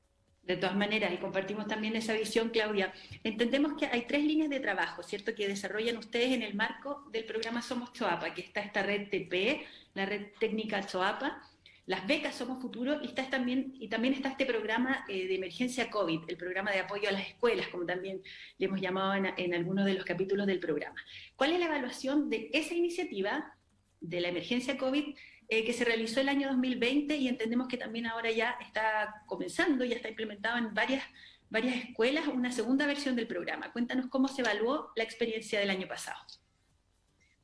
De 0.44 0.58
todas 0.58 0.76
maneras, 0.76 1.14
y 1.14 1.18
compartimos 1.18 1.68
también 1.68 1.96
esa 1.96 2.14
visión, 2.14 2.50
Claudia, 2.50 2.92
entendemos 3.24 3.74
que 3.78 3.86
hay 3.86 4.08
tres 4.08 4.24
líneas 4.24 4.50
de 4.50 4.60
trabajo, 4.60 5.04
¿cierto?, 5.04 5.36
que 5.36 5.48
desarrollan 5.48 5.98
ustedes 5.98 6.32
en 6.32 6.42
el 6.42 6.56
marco 6.56 7.06
del 7.12 7.26
programa 7.26 7.62
Somos 7.62 7.94
Choapa, 7.94 8.34
que 8.34 8.42
está 8.42 8.62
esta 8.62 8.82
red 8.82 9.08
TP, 9.10 9.64
la 9.94 10.08
red 10.08 10.30
técnica 10.40 10.84
Choapa, 10.84 11.44
las 11.86 12.08
becas 12.08 12.36
Somos 12.36 12.60
Futuro, 12.60 13.00
y, 13.04 13.06
está 13.06 13.30
también, 13.30 13.76
y 13.80 13.88
también 13.88 14.16
está 14.16 14.30
este 14.30 14.48
programa 14.48 15.06
eh, 15.08 15.28
de 15.28 15.36
emergencia 15.36 15.92
COVID, 15.92 16.22
el 16.28 16.38
programa 16.38 16.72
de 16.72 16.80
apoyo 16.80 17.08
a 17.08 17.12
las 17.12 17.28
escuelas, 17.28 17.68
como 17.68 17.86
también 17.86 18.24
le 18.58 18.66
hemos 18.66 18.82
llamado 18.82 19.14
en, 19.14 19.28
en 19.38 19.54
algunos 19.54 19.86
de 19.86 19.94
los 19.94 20.06
capítulos 20.06 20.48
del 20.48 20.60
programa. 20.60 21.00
¿Cuál 21.36 21.52
es 21.52 21.60
la 21.60 21.66
evaluación 21.68 22.32
de 22.32 22.50
esa 22.52 22.74
iniciativa 22.74 23.54
de 24.00 24.20
la 24.20 24.30
emergencia 24.30 24.76
COVID 24.76 25.16
eh, 25.52 25.66
que 25.66 25.74
se 25.74 25.84
realizó 25.84 26.22
el 26.22 26.30
año 26.30 26.48
2020 26.48 27.14
y 27.18 27.28
entendemos 27.28 27.68
que 27.68 27.76
también 27.76 28.06
ahora 28.06 28.32
ya 28.32 28.56
está 28.62 29.22
comenzando, 29.26 29.84
ya 29.84 29.98
está 29.98 30.08
implementado 30.08 30.58
en 30.58 30.74
varias, 30.74 31.04
varias 31.50 31.76
escuelas 31.76 32.26
una 32.30 32.54
segunda 32.54 32.88
versión 32.88 33.18
del 33.18 33.28
programa. 33.28 33.70
Cuéntanos 33.74 34.06
cómo 34.08 34.30
se 34.30 34.44
evaluó 34.44 34.94
la 34.96 35.04
experiencia 35.04 35.60
del 35.60 35.70
año 35.70 35.90
pasado. 35.90 36.18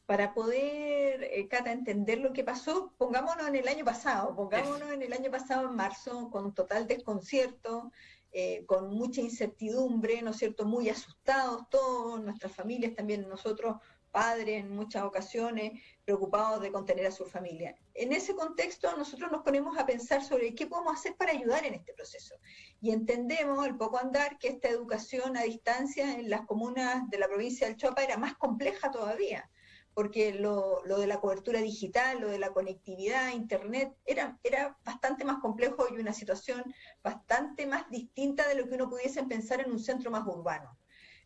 Para 0.05 0.33
poder, 0.33 1.21
eh, 1.25 1.49
Cata, 1.49 1.73
entender 1.73 2.19
lo 2.19 2.31
que 2.31 2.45
pasó, 2.45 2.93
pongámonos 2.97 3.45
en 3.45 3.57
el 3.57 3.67
año 3.67 3.83
pasado, 3.83 4.33
pongámonos 4.33 4.89
en 4.93 5.01
el 5.01 5.11
año 5.11 5.29
pasado, 5.29 5.67
en 5.67 5.75
marzo, 5.75 6.29
con 6.31 6.53
total 6.55 6.87
desconcierto, 6.87 7.91
eh, 8.31 8.63
con 8.67 8.89
mucha 8.89 9.19
incertidumbre, 9.19 10.21
¿no 10.21 10.31
es 10.31 10.37
cierto?, 10.37 10.63
muy 10.63 10.87
asustados 10.87 11.69
todos, 11.69 12.23
nuestras 12.23 12.55
familias 12.55 12.95
también, 12.95 13.27
nosotros 13.27 13.81
padres 14.11 14.61
en 14.61 14.73
muchas 14.73 15.03
ocasiones, 15.03 15.81
preocupados 16.07 16.61
de 16.61 16.71
contener 16.71 17.05
a 17.05 17.11
su 17.11 17.25
familia. 17.25 17.75
En 17.93 18.13
ese 18.13 18.33
contexto 18.33 18.95
nosotros 18.95 19.29
nos 19.29 19.43
ponemos 19.43 19.77
a 19.77 19.85
pensar 19.85 20.23
sobre 20.23 20.55
qué 20.55 20.65
podemos 20.65 20.93
hacer 20.93 21.17
para 21.17 21.33
ayudar 21.33 21.65
en 21.65 21.73
este 21.73 21.93
proceso. 21.93 22.35
Y 22.79 22.91
entendemos, 22.91 23.67
el 23.67 23.75
poco 23.75 23.97
andar, 23.97 24.37
que 24.37 24.47
esta 24.47 24.69
educación 24.69 25.35
a 25.35 25.41
distancia 25.41 26.13
en 26.13 26.29
las 26.29 26.45
comunas 26.45 27.09
de 27.09 27.19
la 27.19 27.27
provincia 27.27 27.67
del 27.67 27.75
Chopa 27.75 28.05
era 28.05 28.15
más 28.15 28.37
compleja 28.37 28.89
todavía 28.89 29.51
porque 29.93 30.31
lo, 30.31 30.85
lo, 30.85 30.99
de 30.99 31.07
la 31.07 31.19
cobertura 31.19 31.59
digital, 31.59 32.21
lo 32.21 32.29
de 32.29 32.37
la 32.37 32.53
conectividad, 32.53 33.33
Internet, 33.33 33.95
era, 34.05 34.39
era 34.43 34.77
bastante 34.85 35.25
más 35.25 35.39
complejo 35.39 35.87
y 35.91 35.99
una 35.99 36.13
situación 36.13 36.63
bastante 37.03 37.65
más 37.65 37.89
distinta 37.89 38.47
de 38.47 38.53
lo 38.53 38.67
que 38.67 38.75
uno 38.75 38.91
pudiese 38.91 39.23
pensar 39.23 39.59
en 39.59 39.71
un 39.71 39.79
centro 39.79 40.11
más 40.11 40.25
urbano. 40.27 40.77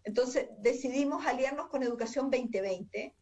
Entonces 0.06 0.48
decidimos 0.60 1.26
aliarnos 1.26 1.68
con 1.68 1.84
Educación 1.84 2.32
2020, 2.32 3.14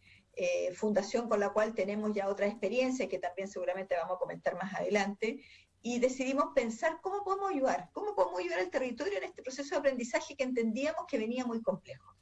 eh, 0.42 0.74
fundación 0.74 1.28
con 1.28 1.42
la 1.42 1.50
cual 1.50 1.76
tenemos 1.76 2.14
ya 2.14 2.30
otra 2.30 2.48
experiencia 2.48 3.10
que 3.10 3.20
también 3.20 3.50
seguramente 3.50 3.94
vamos 3.98 4.16
a 4.16 4.20
comentar 4.20 4.56
más 4.56 4.74
adelante, 4.74 5.44
y 5.82 6.00
decidimos 6.00 6.54
pensar 6.56 7.00
cómo 7.02 7.26
podemos 7.26 7.52
ayudar, 7.52 7.90
cómo 7.92 8.16
podemos 8.16 8.40
ayudar 8.40 8.60
al 8.60 8.70
territorio 8.70 9.18
en 9.18 9.26
este 9.26 9.42
proceso 9.42 9.76
de 9.76 9.80
aprendizaje 9.80 10.38
que 10.38 10.46
entendíamos 10.46 11.06
que 11.10 11.18
venía 11.18 11.46
muy 11.46 11.62
complejo. 11.62 12.16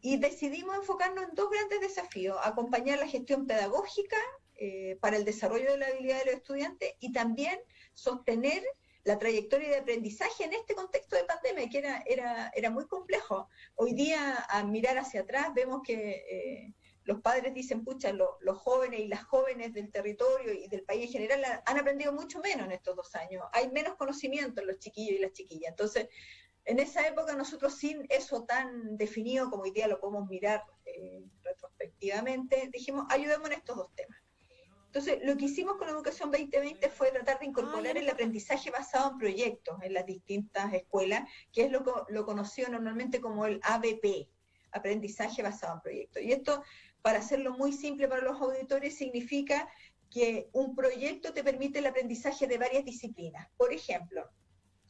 Y 0.00 0.18
decidimos 0.18 0.76
enfocarnos 0.76 1.24
en 1.24 1.34
dos 1.34 1.50
grandes 1.50 1.80
desafíos, 1.80 2.38
acompañar 2.44 3.00
la 3.00 3.08
gestión 3.08 3.48
pedagógica 3.48 4.18
eh, 4.54 4.96
para 5.00 5.16
el 5.16 5.24
desarrollo 5.24 5.72
de 5.72 5.78
la 5.78 5.86
habilidad 5.86 6.20
de 6.20 6.26
los 6.26 6.34
estudiantes 6.34 6.94
y 7.00 7.12
también 7.12 7.58
sostener 7.94 8.62
la 9.02 9.18
trayectoria 9.18 9.70
de 9.70 9.78
aprendizaje 9.78 10.44
en 10.44 10.52
este 10.52 10.76
contexto 10.76 11.16
de 11.16 11.24
pandemia, 11.24 11.68
que 11.68 11.78
era, 11.78 12.04
era, 12.06 12.52
era 12.54 12.70
muy 12.70 12.86
complejo. 12.86 13.48
Hoy 13.74 13.94
día, 13.94 14.34
al 14.48 14.68
mirar 14.68 14.96
hacia 14.98 15.22
atrás, 15.22 15.52
vemos 15.54 15.80
que 15.82 15.94
eh, 15.94 16.74
los 17.08 17.22
padres 17.22 17.54
dicen, 17.54 17.84
pucha, 17.84 18.12
los 18.12 18.58
jóvenes 18.58 19.00
y 19.00 19.08
las 19.08 19.24
jóvenes 19.24 19.72
del 19.72 19.90
territorio 19.90 20.52
y 20.52 20.68
del 20.68 20.82
país 20.82 21.06
en 21.06 21.12
general 21.12 21.62
han 21.64 21.78
aprendido 21.78 22.12
mucho 22.12 22.38
menos 22.40 22.66
en 22.66 22.72
estos 22.72 22.96
dos 22.96 23.14
años. 23.14 23.44
Hay 23.54 23.70
menos 23.70 23.96
conocimiento 23.96 24.60
en 24.60 24.66
los 24.66 24.78
chiquillos 24.78 25.16
y 25.16 25.22
las 25.22 25.32
chiquillas. 25.32 25.70
Entonces, 25.70 26.08
en 26.66 26.78
esa 26.80 27.08
época 27.08 27.34
nosotros 27.34 27.74
sin 27.76 28.04
eso 28.10 28.44
tan 28.44 28.98
definido 28.98 29.48
como 29.48 29.62
hoy 29.62 29.70
día 29.70 29.88
lo 29.88 29.98
podemos 29.98 30.28
mirar 30.28 30.62
eh, 30.84 31.24
retrospectivamente, 31.42 32.68
dijimos, 32.70 33.06
ayudemos 33.08 33.46
en 33.46 33.56
estos 33.56 33.76
dos 33.78 33.94
temas. 33.94 34.20
Entonces, 34.84 35.18
lo 35.22 35.34
que 35.38 35.46
hicimos 35.46 35.78
con 35.78 35.88
Educación 35.88 36.30
2020 36.30 36.90
fue 36.90 37.10
tratar 37.10 37.38
de 37.38 37.46
incorporar 37.46 37.96
el 37.96 38.10
aprendizaje 38.10 38.70
basado 38.70 39.12
en 39.12 39.18
proyectos 39.18 39.78
en 39.80 39.94
las 39.94 40.04
distintas 40.04 40.74
escuelas, 40.74 41.26
que 41.54 41.62
es 41.62 41.72
lo, 41.72 41.82
lo 42.10 42.26
conocido 42.26 42.68
normalmente 42.68 43.18
como 43.18 43.46
el 43.46 43.60
ABP, 43.62 44.28
aprendizaje 44.72 45.42
basado 45.42 45.74
en 45.74 45.80
proyectos. 45.80 46.22
Y 46.22 46.32
esto, 46.32 46.62
para 47.02 47.18
hacerlo 47.18 47.56
muy 47.56 47.72
simple 47.72 48.08
para 48.08 48.22
los 48.22 48.40
auditores, 48.40 48.96
significa 48.96 49.68
que 50.10 50.48
un 50.52 50.74
proyecto 50.74 51.32
te 51.32 51.44
permite 51.44 51.80
el 51.80 51.86
aprendizaje 51.86 52.46
de 52.46 52.58
varias 52.58 52.84
disciplinas. 52.84 53.48
Por 53.56 53.72
ejemplo, 53.72 54.28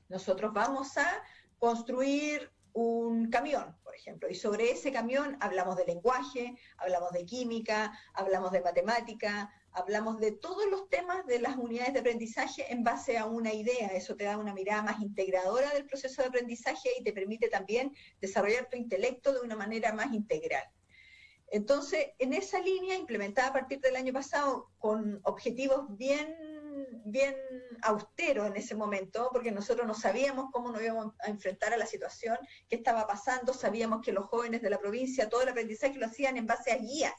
nosotros 0.08 0.52
vamos 0.52 0.96
a 0.96 1.22
construir 1.58 2.50
un 2.72 3.28
camión, 3.30 3.76
por 3.82 3.94
ejemplo, 3.94 4.28
y 4.28 4.34
sobre 4.34 4.70
ese 4.70 4.92
camión 4.92 5.36
hablamos 5.40 5.76
de 5.76 5.86
lenguaje, 5.86 6.56
hablamos 6.76 7.10
de 7.10 7.24
química, 7.24 7.98
hablamos 8.14 8.52
de 8.52 8.60
matemática, 8.60 9.52
hablamos 9.72 10.20
de 10.20 10.32
todos 10.32 10.66
los 10.70 10.88
temas 10.88 11.26
de 11.26 11.40
las 11.40 11.56
unidades 11.56 11.94
de 11.94 12.00
aprendizaje 12.00 12.72
en 12.72 12.84
base 12.84 13.18
a 13.18 13.26
una 13.26 13.52
idea. 13.52 13.88
Eso 13.88 14.14
te 14.14 14.24
da 14.24 14.38
una 14.38 14.54
mirada 14.54 14.82
más 14.82 15.00
integradora 15.00 15.70
del 15.72 15.86
proceso 15.86 16.22
de 16.22 16.28
aprendizaje 16.28 16.90
y 16.98 17.02
te 17.02 17.12
permite 17.12 17.48
también 17.48 17.92
desarrollar 18.20 18.68
tu 18.68 18.76
intelecto 18.76 19.32
de 19.32 19.40
una 19.40 19.56
manera 19.56 19.92
más 19.92 20.12
integral. 20.12 20.64
Entonces, 21.50 22.08
en 22.18 22.32
esa 22.32 22.60
línea, 22.60 22.96
implementada 22.96 23.48
a 23.48 23.52
partir 23.52 23.80
del 23.80 23.96
año 23.96 24.12
pasado, 24.12 24.70
con 24.78 25.20
objetivos 25.24 25.86
bien, 25.96 26.36
bien 27.04 27.34
austeros 27.82 28.46
en 28.46 28.56
ese 28.56 28.74
momento, 28.74 29.30
porque 29.32 29.50
nosotros 29.50 29.86
no 29.86 29.94
sabíamos 29.94 30.50
cómo 30.52 30.70
nos 30.70 30.82
íbamos 30.82 31.14
a 31.20 31.30
enfrentar 31.30 31.72
a 31.72 31.78
la 31.78 31.86
situación 31.86 32.36
que 32.68 32.76
estaba 32.76 33.06
pasando, 33.06 33.54
sabíamos 33.54 34.02
que 34.02 34.12
los 34.12 34.26
jóvenes 34.26 34.62
de 34.62 34.70
la 34.70 34.78
provincia, 34.78 35.28
todo 35.28 35.42
el 35.42 35.48
aprendizaje 35.48 35.98
lo 35.98 36.06
hacían 36.06 36.36
en 36.36 36.46
base 36.46 36.72
a 36.72 36.76
guías 36.76 37.14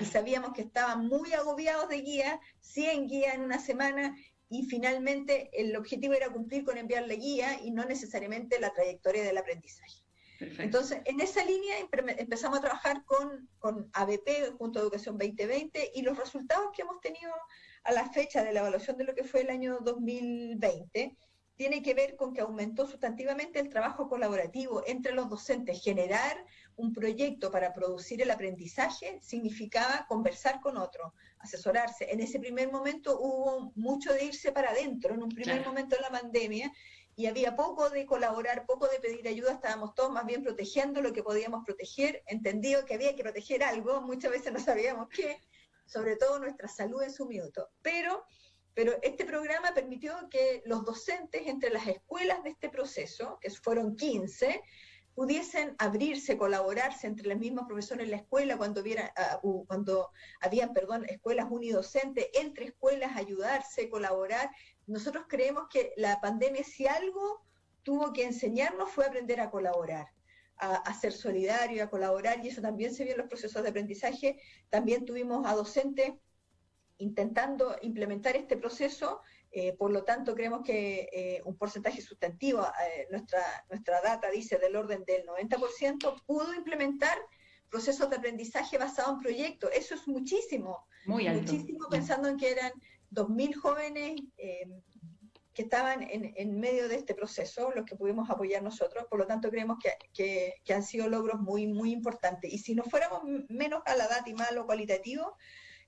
y 0.00 0.04
sabíamos 0.04 0.52
que 0.52 0.62
estaban 0.62 1.06
muy 1.06 1.32
agobiados 1.32 1.88
de 1.88 2.00
guía, 2.00 2.40
100 2.60 3.08
guías 3.08 3.34
en 3.34 3.42
una 3.42 3.58
semana, 3.58 4.16
y 4.48 4.64
finalmente 4.64 5.50
el 5.52 5.76
objetivo 5.76 6.14
era 6.14 6.28
cumplir 6.28 6.64
con 6.64 6.76
enviar 6.76 7.06
la 7.06 7.14
guía 7.14 7.60
y 7.62 7.70
no 7.70 7.84
necesariamente 7.84 8.60
la 8.60 8.72
trayectoria 8.72 9.22
del 9.22 9.38
aprendizaje. 9.38 10.02
Entonces, 10.40 11.00
en 11.04 11.20
esa 11.20 11.44
línea 11.44 11.76
empezamos 12.18 12.58
a 12.58 12.62
trabajar 12.62 13.04
con, 13.04 13.48
con 13.58 13.90
ABP, 13.92 14.56
junto 14.56 14.78
a 14.78 14.82
Educación 14.82 15.18
2020, 15.18 15.92
y 15.94 16.02
los 16.02 16.16
resultados 16.16 16.70
que 16.74 16.82
hemos 16.82 17.00
tenido 17.00 17.32
a 17.84 17.92
la 17.92 18.08
fecha 18.10 18.42
de 18.42 18.52
la 18.52 18.60
evaluación 18.60 18.96
de 18.96 19.04
lo 19.04 19.14
que 19.14 19.24
fue 19.24 19.42
el 19.42 19.50
año 19.50 19.78
2020 19.80 21.16
tiene 21.60 21.82
que 21.82 21.92
ver 21.92 22.16
con 22.16 22.32
que 22.32 22.40
aumentó 22.40 22.86
sustantivamente 22.86 23.60
el 23.60 23.68
trabajo 23.68 24.08
colaborativo 24.08 24.82
entre 24.86 25.12
los 25.12 25.28
docentes, 25.28 25.82
generar 25.84 26.42
un 26.76 26.90
proyecto 26.94 27.50
para 27.50 27.74
producir 27.74 28.22
el 28.22 28.30
aprendizaje 28.30 29.18
significaba 29.20 30.06
conversar 30.08 30.62
con 30.62 30.78
otro, 30.78 31.12
asesorarse. 31.38 32.10
En 32.10 32.20
ese 32.20 32.40
primer 32.40 32.72
momento 32.72 33.20
hubo 33.20 33.72
mucho 33.74 34.10
de 34.14 34.24
irse 34.24 34.52
para 34.52 34.70
adentro, 34.70 35.12
en 35.12 35.22
un 35.22 35.28
primer 35.28 35.62
momento 35.62 35.96
de 35.96 36.00
la 36.00 36.08
pandemia, 36.08 36.72
y 37.20 37.26
había 37.26 37.54
poco 37.54 37.90
de 37.90 38.06
colaborar, 38.06 38.64
poco 38.64 38.88
de 38.88 38.98
pedir 38.98 39.28
ayuda, 39.28 39.52
estábamos 39.52 39.94
todos 39.94 40.10
más 40.10 40.24
bien 40.24 40.42
protegiendo 40.42 41.02
lo 41.02 41.12
que 41.12 41.22
podíamos 41.22 41.66
proteger, 41.66 42.22
entendido 42.26 42.86
que 42.86 42.94
había 42.94 43.14
que 43.14 43.22
proteger 43.22 43.62
algo, 43.62 44.00
muchas 44.00 44.30
veces 44.30 44.50
no 44.54 44.58
sabíamos 44.58 45.10
qué, 45.10 45.38
sobre 45.84 46.16
todo 46.16 46.38
nuestra 46.38 46.66
salud 46.66 47.02
en 47.02 47.12
su 47.12 47.26
minuto. 47.26 47.68
Pero, 47.82 48.24
pero 48.72 48.94
este 49.02 49.26
programa 49.26 49.74
permitió 49.74 50.14
que 50.30 50.62
los 50.64 50.82
docentes 50.82 51.46
entre 51.46 51.68
las 51.68 51.86
escuelas 51.88 52.42
de 52.42 52.50
este 52.50 52.70
proceso, 52.70 53.38
que 53.42 53.50
fueron 53.50 53.96
15, 53.96 54.62
pudiesen 55.14 55.74
abrirse, 55.78 56.38
colaborarse 56.38 57.06
entre 57.06 57.28
los 57.28 57.38
mismos 57.38 57.66
profesores 57.66 58.04
en 58.04 58.10
la 58.12 58.18
escuela, 58.18 58.56
cuando, 58.56 58.80
hubiera, 58.80 59.12
ah, 59.16 59.40
cuando 59.66 60.10
habían, 60.40 60.72
perdón, 60.72 61.04
escuelas 61.08 61.46
unidocentes, 61.50 62.28
entre 62.34 62.66
escuelas 62.66 63.16
ayudarse, 63.16 63.90
colaborar. 63.90 64.50
Nosotros 64.86 65.24
creemos 65.28 65.64
que 65.70 65.92
la 65.96 66.20
pandemia, 66.20 66.64
si 66.64 66.86
algo 66.86 67.44
tuvo 67.82 68.12
que 68.12 68.24
enseñarnos, 68.24 68.90
fue 68.90 69.06
aprender 69.06 69.40
a 69.40 69.50
colaborar, 69.50 70.06
a, 70.56 70.76
a 70.76 70.94
ser 70.94 71.12
solidario, 71.12 71.82
a 71.82 71.90
colaborar, 71.90 72.44
y 72.44 72.48
eso 72.48 72.62
también 72.62 72.94
se 72.94 73.04
vio 73.04 73.12
en 73.12 73.18
los 73.18 73.28
procesos 73.28 73.62
de 73.62 73.68
aprendizaje. 73.70 74.40
También 74.68 75.04
tuvimos 75.04 75.46
a 75.46 75.54
docentes 75.54 76.12
intentando 76.98 77.76
implementar 77.82 78.36
este 78.36 78.56
proceso 78.56 79.22
eh, 79.52 79.72
por 79.76 79.90
lo 79.90 80.04
tanto, 80.04 80.34
creemos 80.34 80.62
que 80.64 81.08
eh, 81.12 81.42
un 81.44 81.56
porcentaje 81.56 82.00
sustantivo, 82.00 82.62
eh, 82.62 83.08
nuestra, 83.10 83.42
nuestra 83.68 84.00
data 84.00 84.30
dice 84.30 84.58
del 84.58 84.76
orden 84.76 85.04
del 85.04 85.26
90%, 85.26 86.22
pudo 86.24 86.54
implementar 86.54 87.18
procesos 87.68 88.10
de 88.10 88.16
aprendizaje 88.16 88.78
basado 88.78 89.14
en 89.14 89.20
proyectos. 89.20 89.70
Eso 89.74 89.94
es 89.94 90.06
muchísimo. 90.06 90.86
Muy 91.06 91.26
alto. 91.26 91.52
Muchísimo 91.52 91.88
pensando 91.90 92.28
en 92.28 92.36
que 92.36 92.50
eran 92.50 92.72
2.000 93.10 93.54
jóvenes 93.56 94.20
eh, 94.38 94.68
que 95.52 95.62
estaban 95.62 96.06
en, 96.08 96.60
medio 96.60 96.88
de 96.88 96.94
este 96.94 97.14
proceso, 97.14 97.72
los 97.74 97.84
que 97.84 97.96
pudimos 97.96 98.30
apoyar 98.30 98.62
nosotros. 98.62 99.06
Por 99.10 99.18
lo 99.18 99.26
tanto, 99.26 99.50
creemos 99.50 99.78
que, 100.12 100.54
que 100.64 100.74
han 100.74 100.84
sido 100.84 101.08
logros 101.08 101.40
muy, 101.40 101.66
muy 101.66 101.90
importantes. 101.90 102.52
Y 102.52 102.58
si 102.58 102.76
no 102.76 102.84
fuéramos 102.84 103.22
menos 103.48 103.82
a 103.84 103.96
la 103.96 104.06
data 104.06 104.30
y 104.30 104.34
más 104.34 104.50
a 104.50 104.54
lo 104.54 104.64
cualitativo, 104.64 105.36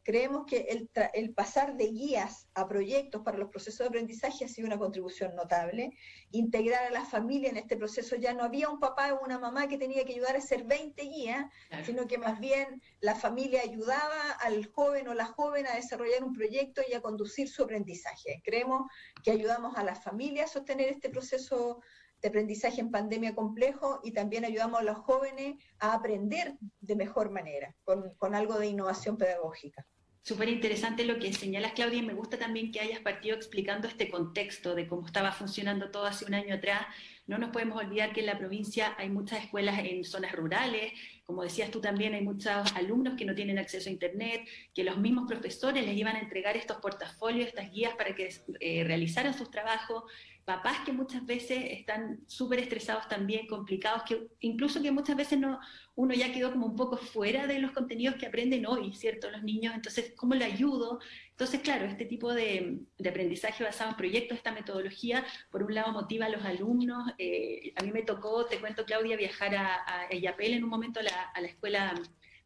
Creemos 0.04 0.46
que 0.46 0.62
el, 0.70 0.90
el, 1.14 1.32
pasar 1.32 1.76
de 1.76 1.86
guías 1.86 2.48
a 2.54 2.66
proyectos 2.66 3.22
para 3.22 3.38
los 3.38 3.50
procesos 3.50 3.78
de 3.80 3.86
aprendizaje 3.86 4.44
ha 4.44 4.48
sido 4.48 4.66
una 4.66 4.78
contribución 4.78 5.36
notable. 5.36 5.96
Integrar 6.32 6.86
a 6.86 6.90
la 6.90 7.04
familia 7.04 7.50
en 7.50 7.56
este 7.56 7.76
proceso 7.76 8.16
ya 8.16 8.34
no 8.34 8.42
había 8.42 8.68
un 8.68 8.80
papá 8.80 9.14
o 9.14 9.24
una 9.24 9.38
mamá 9.38 9.68
que 9.68 9.78
tenía 9.78 10.04
que 10.04 10.14
ayudar 10.14 10.34
a 10.34 10.38
hacer 10.38 10.64
20 10.64 11.00
guías, 11.02 11.46
sino 11.84 12.08
que 12.08 12.18
más 12.18 12.40
bien 12.40 12.82
la 13.00 13.14
familia 13.14 13.62
ayudaba 13.62 14.32
al 14.40 14.66
joven 14.66 15.06
o 15.06 15.14
la 15.14 15.26
joven 15.26 15.66
a 15.68 15.76
desarrollar 15.76 16.24
un 16.24 16.32
proyecto 16.32 16.82
y 16.88 16.94
a 16.94 17.00
conducir 17.00 17.48
su 17.48 17.62
aprendizaje. 17.62 18.42
Creemos 18.44 18.82
que 19.22 19.30
ayudamos 19.30 19.76
a 19.76 19.84
las 19.84 20.02
familias 20.02 20.50
a 20.50 20.54
sostener 20.54 20.88
este 20.88 21.10
proceso 21.10 21.80
de 22.22 22.28
aprendizaje 22.28 22.80
en 22.80 22.90
pandemia 22.90 23.34
complejo 23.34 24.00
y 24.02 24.12
también 24.12 24.44
ayudamos 24.44 24.80
a 24.80 24.84
los 24.84 24.98
jóvenes 24.98 25.56
a 25.80 25.92
aprender 25.94 26.56
de 26.80 26.96
mejor 26.96 27.30
manera, 27.30 27.74
con, 27.84 28.14
con 28.16 28.34
algo 28.34 28.58
de 28.58 28.68
innovación 28.68 29.16
pedagógica. 29.16 29.86
Súper 30.24 30.48
interesante 30.48 31.04
lo 31.04 31.18
que 31.18 31.32
señalas, 31.32 31.72
Claudia, 31.72 31.98
y 31.98 32.06
me 32.06 32.14
gusta 32.14 32.38
también 32.38 32.70
que 32.70 32.78
hayas 32.78 33.00
partido 33.00 33.34
explicando 33.34 33.88
este 33.88 34.08
contexto 34.08 34.76
de 34.76 34.86
cómo 34.86 35.04
estaba 35.04 35.32
funcionando 35.32 35.90
todo 35.90 36.06
hace 36.06 36.24
un 36.24 36.34
año 36.34 36.54
atrás. 36.54 36.86
No 37.26 37.38
nos 37.38 37.50
podemos 37.50 37.82
olvidar 37.82 38.12
que 38.12 38.20
en 38.20 38.26
la 38.26 38.38
provincia 38.38 38.94
hay 38.98 39.08
muchas 39.08 39.42
escuelas 39.42 39.80
en 39.80 40.04
zonas 40.04 40.30
rurales, 40.30 40.92
como 41.24 41.42
decías 41.42 41.70
tú 41.70 41.80
también, 41.80 42.14
hay 42.14 42.22
muchos 42.22 42.72
alumnos 42.74 43.14
que 43.16 43.24
no 43.24 43.34
tienen 43.34 43.58
acceso 43.58 43.88
a 43.88 43.92
Internet, 43.92 44.46
que 44.74 44.84
los 44.84 44.96
mismos 44.96 45.26
profesores 45.26 45.84
les 45.84 45.96
iban 45.96 46.14
a 46.14 46.20
entregar 46.20 46.56
estos 46.56 46.76
portafolios, 46.76 47.48
estas 47.48 47.72
guías 47.72 47.94
para 47.94 48.14
que 48.14 48.28
eh, 48.60 48.84
realizaran 48.84 49.32
sus 49.36 49.50
trabajos, 49.50 50.04
papás 50.44 50.80
que 50.84 50.92
muchas 50.92 51.24
veces 51.24 51.58
están 51.70 52.20
súper 52.26 52.58
estresados 52.58 53.08
también, 53.08 53.46
complicados, 53.46 54.02
que 54.02 54.28
incluso 54.40 54.82
que 54.82 54.90
muchas 54.90 55.16
veces 55.16 55.38
no, 55.38 55.60
uno 55.94 56.14
ya 56.14 56.32
quedó 56.32 56.50
como 56.50 56.66
un 56.66 56.76
poco 56.76 56.96
fuera 56.96 57.46
de 57.46 57.58
los 57.60 57.70
contenidos 57.72 58.16
que 58.16 58.26
aprenden 58.26 58.66
hoy, 58.66 58.92
¿cierto? 58.94 59.30
Los 59.30 59.42
niños, 59.42 59.74
entonces, 59.74 60.12
¿cómo 60.16 60.34
le 60.34 60.44
ayudo? 60.44 60.98
Entonces, 61.30 61.60
claro, 61.60 61.84
este 61.84 62.06
tipo 62.06 62.34
de, 62.34 62.80
aprendizaje 63.08 63.62
basado 63.62 63.90
en 63.90 63.96
proyectos, 63.96 64.38
esta 64.38 64.52
metodología, 64.52 65.24
por 65.50 65.62
un 65.62 65.74
lado 65.74 65.92
motiva 65.92 66.26
a 66.26 66.30
los 66.30 66.44
alumnos. 66.44 67.12
Eh, 67.18 67.72
a 67.76 67.82
mí 67.82 67.92
me 67.92 68.02
tocó, 68.02 68.46
te 68.46 68.58
cuento, 68.58 68.84
Claudia, 68.84 69.16
viajar 69.16 69.54
a, 69.54 69.74
a 69.86 70.06
en 70.10 70.64
un 70.64 70.70
momento 70.70 71.00
a 71.00 71.04
la, 71.04 71.22
a 71.34 71.40
la 71.40 71.46
escuela 71.46 71.94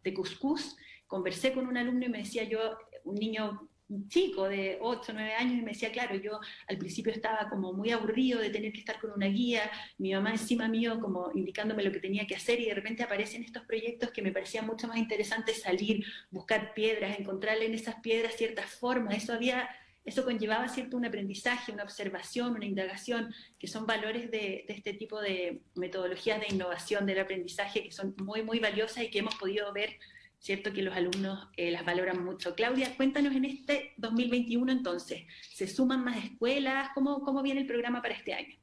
de 0.02 0.14
Cuscús. 0.14 0.76
Conversé 1.06 1.52
con 1.52 1.66
un 1.66 1.76
alumno 1.76 2.06
y 2.06 2.08
me 2.08 2.18
decía 2.18 2.44
yo, 2.44 2.76
un 3.04 3.14
niño 3.14 3.68
chico 4.08 4.48
de 4.48 4.78
8 4.80 5.12
o 5.12 5.14
9 5.14 5.34
años 5.34 5.54
y 5.54 5.62
me 5.62 5.72
decía, 5.72 5.92
claro, 5.92 6.16
yo 6.16 6.40
al 6.68 6.78
principio 6.78 7.12
estaba 7.12 7.48
como 7.48 7.72
muy 7.72 7.90
aburrido 7.90 8.40
de 8.40 8.50
tener 8.50 8.72
que 8.72 8.80
estar 8.80 9.00
con 9.00 9.12
una 9.12 9.26
guía, 9.26 9.70
mi 9.98 10.12
mamá 10.12 10.32
encima 10.32 10.68
mío 10.68 10.98
como 11.00 11.30
indicándome 11.34 11.84
lo 11.84 11.92
que 11.92 12.00
tenía 12.00 12.26
que 12.26 12.34
hacer 12.34 12.60
y 12.60 12.66
de 12.66 12.74
repente 12.74 13.02
aparecen 13.02 13.44
estos 13.44 13.64
proyectos 13.64 14.10
que 14.10 14.22
me 14.22 14.32
parecían 14.32 14.66
mucho 14.66 14.88
más 14.88 14.98
interesantes 14.98 15.62
salir, 15.62 16.04
buscar 16.30 16.74
piedras, 16.74 17.18
encontrarle 17.18 17.66
en 17.66 17.74
esas 17.74 17.96
piedras 17.96 18.34
ciertas 18.36 18.66
formas, 18.66 19.16
eso 19.16 19.32
había... 19.32 19.68
Eso 20.04 20.24
conllevaba 20.24 20.68
cierto 20.68 20.96
un 20.96 21.04
aprendizaje, 21.04 21.72
una 21.72 21.82
observación, 21.82 22.52
una 22.52 22.64
indagación, 22.64 23.34
que 23.58 23.66
son 23.66 23.86
valores 23.86 24.30
de, 24.30 24.64
de 24.68 24.72
este 24.72 24.92
tipo 24.92 25.20
de 25.20 25.62
metodologías 25.74 26.38
de 26.38 26.54
innovación 26.54 27.06
del 27.06 27.18
aprendizaje 27.18 27.82
que 27.82 27.90
son 27.90 28.14
muy, 28.18 28.44
muy 28.44 28.60
valiosas 28.60 29.02
y 29.02 29.10
que 29.10 29.18
hemos 29.18 29.34
podido 29.34 29.72
ver 29.72 29.98
¿cierto? 30.46 30.72
Que 30.72 30.82
los 30.82 30.94
alumnos 30.94 31.48
eh, 31.56 31.72
las 31.72 31.84
valoran 31.84 32.24
mucho. 32.24 32.54
Claudia, 32.54 32.96
cuéntanos 32.96 33.34
en 33.34 33.46
este 33.46 33.94
2021 33.96 34.70
entonces, 34.70 35.24
¿se 35.52 35.66
suman 35.66 36.04
más 36.04 36.24
escuelas? 36.24 36.90
¿Cómo, 36.94 37.20
cómo 37.22 37.42
viene 37.42 37.62
el 37.62 37.66
programa 37.66 38.00
para 38.00 38.14
este 38.14 38.32
año? 38.32 38.54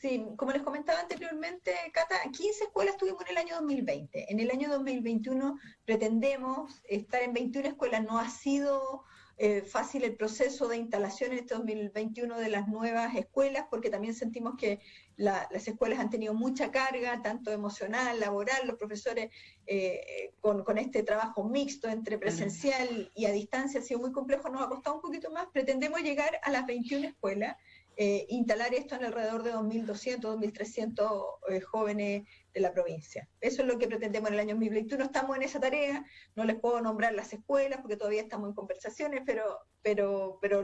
Sí, 0.00 0.24
como 0.36 0.52
les 0.52 0.62
comentaba 0.62 1.00
anteriormente, 1.00 1.72
Cata, 1.92 2.22
15 2.30 2.64
escuelas 2.66 2.96
tuvimos 2.96 3.22
en 3.22 3.30
el 3.32 3.38
año 3.38 3.56
2020. 3.56 4.32
En 4.32 4.38
el 4.38 4.50
año 4.52 4.68
2021 4.70 5.58
pretendemos 5.84 6.80
estar 6.84 7.22
en 7.22 7.32
21 7.32 7.70
escuelas. 7.70 8.04
No 8.04 8.20
ha 8.20 8.28
sido 8.28 9.02
eh, 9.40 9.62
fácil 9.62 10.02
el 10.02 10.16
proceso 10.16 10.66
de 10.66 10.76
instalación 10.76 11.30
en 11.32 11.38
este 11.38 11.54
2021 11.54 12.38
de 12.38 12.48
las 12.48 12.66
nuevas 12.66 13.14
escuelas, 13.14 13.66
porque 13.70 13.88
también 13.88 14.12
sentimos 14.14 14.56
que 14.56 14.80
las 15.16 15.68
escuelas 15.68 16.00
han 16.00 16.10
tenido 16.10 16.34
mucha 16.34 16.70
carga, 16.70 17.22
tanto 17.22 17.52
emocional, 17.52 18.18
laboral, 18.18 18.66
los 18.66 18.76
profesores 18.76 19.30
eh, 19.66 20.32
con, 20.40 20.64
con, 20.64 20.76
este 20.78 21.02
trabajo 21.02 21.44
mixto 21.44 21.88
entre 21.88 22.18
presencial 22.18 23.10
y 23.14 23.26
a 23.26 23.32
distancia 23.32 23.80
ha 23.80 23.82
sido 23.82 24.00
muy 24.00 24.12
complejo, 24.12 24.48
nos 24.48 24.62
ha 24.62 24.68
costado 24.68 24.96
un 24.96 25.02
poquito 25.02 25.30
más, 25.30 25.46
pretendemos 25.52 26.00
llegar 26.02 26.40
a 26.42 26.50
las 26.50 26.66
21 26.66 27.08
escuelas 27.08 27.56
eh, 28.00 28.26
instalar 28.28 28.74
esto 28.74 28.94
en 28.94 29.04
alrededor 29.04 29.42
de 29.42 29.52
2.200, 29.52 30.20
2.300 30.20 31.24
eh, 31.48 31.60
jóvenes 31.60 32.28
de 32.54 32.60
la 32.60 32.72
provincia. 32.72 33.28
Eso 33.40 33.62
es 33.62 33.68
lo 33.68 33.76
que 33.76 33.88
pretendemos 33.88 34.28
en 34.28 34.34
el 34.34 34.40
año 34.40 34.54
2021. 34.54 35.02
Estamos 35.02 35.36
en 35.36 35.42
esa 35.42 35.58
tarea, 35.58 36.06
no 36.36 36.44
les 36.44 36.60
puedo 36.60 36.80
nombrar 36.80 37.12
las 37.14 37.32
escuelas 37.32 37.80
porque 37.80 37.96
todavía 37.96 38.22
estamos 38.22 38.50
en 38.50 38.54
conversaciones, 38.54 39.22
pero, 39.26 39.42
pero, 39.82 40.38
pero 40.40 40.62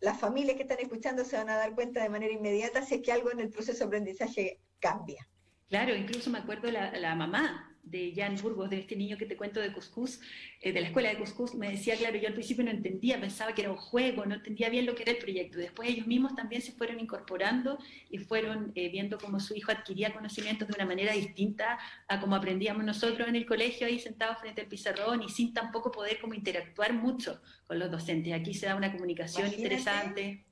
las 0.00 0.20
familias 0.20 0.56
que 0.56 0.64
están 0.64 0.80
escuchando 0.80 1.24
se 1.24 1.38
van 1.38 1.48
a 1.48 1.56
dar 1.56 1.74
cuenta 1.74 2.02
de 2.02 2.10
manera 2.10 2.34
inmediata 2.34 2.82
si 2.82 2.96
es 2.96 3.00
que 3.02 3.10
algo 3.10 3.32
en 3.32 3.40
el 3.40 3.48
proceso 3.48 3.78
de 3.78 3.86
aprendizaje 3.86 4.60
cambia. 4.78 5.26
Claro, 5.70 5.96
incluso 5.96 6.28
me 6.28 6.40
acuerdo 6.40 6.70
la, 6.70 6.92
la 6.92 7.14
mamá 7.14 7.74
de 7.86 8.12
Jan 8.14 8.36
Burgos, 8.42 8.68
de 8.68 8.80
este 8.80 8.96
niño 8.96 9.16
que 9.16 9.26
te 9.26 9.36
cuento 9.36 9.60
de 9.60 9.72
Cuscús, 9.72 10.20
eh, 10.60 10.72
de 10.72 10.80
la 10.80 10.88
escuela 10.88 11.08
de 11.08 11.18
Cuscús, 11.18 11.54
me 11.54 11.70
decía, 11.70 11.96
claro, 11.96 12.18
yo 12.18 12.26
al 12.26 12.34
principio 12.34 12.64
no 12.64 12.70
entendía, 12.70 13.20
pensaba 13.20 13.54
que 13.54 13.62
era 13.62 13.70
un 13.70 13.76
juego, 13.76 14.26
no 14.26 14.34
entendía 14.34 14.68
bien 14.68 14.86
lo 14.86 14.94
que 14.94 15.04
era 15.04 15.12
el 15.12 15.18
proyecto. 15.18 15.58
Después 15.58 15.88
ellos 15.88 16.06
mismos 16.06 16.34
también 16.34 16.60
se 16.62 16.72
fueron 16.72 16.98
incorporando 16.98 17.78
y 18.10 18.18
fueron 18.18 18.72
eh, 18.74 18.88
viendo 18.90 19.18
cómo 19.18 19.38
su 19.38 19.54
hijo 19.54 19.70
adquiría 19.70 20.12
conocimientos 20.12 20.66
de 20.66 20.74
una 20.74 20.84
manera 20.84 21.12
distinta 21.12 21.78
a 22.08 22.20
como 22.20 22.34
aprendíamos 22.34 22.84
nosotros 22.84 23.28
en 23.28 23.36
el 23.36 23.46
colegio, 23.46 23.86
ahí 23.86 24.00
sentados 24.00 24.38
frente 24.40 24.62
al 24.62 24.66
pizarrón 24.66 25.22
y 25.22 25.28
sin 25.28 25.54
tampoco 25.54 25.92
poder 25.92 26.20
como 26.20 26.34
interactuar 26.34 26.92
mucho 26.92 27.40
con 27.66 27.78
los 27.78 27.90
docentes. 27.90 28.32
Aquí 28.32 28.52
se 28.52 28.66
da 28.66 28.74
una 28.74 28.90
comunicación 28.90 29.46
interesante. 29.52 30.44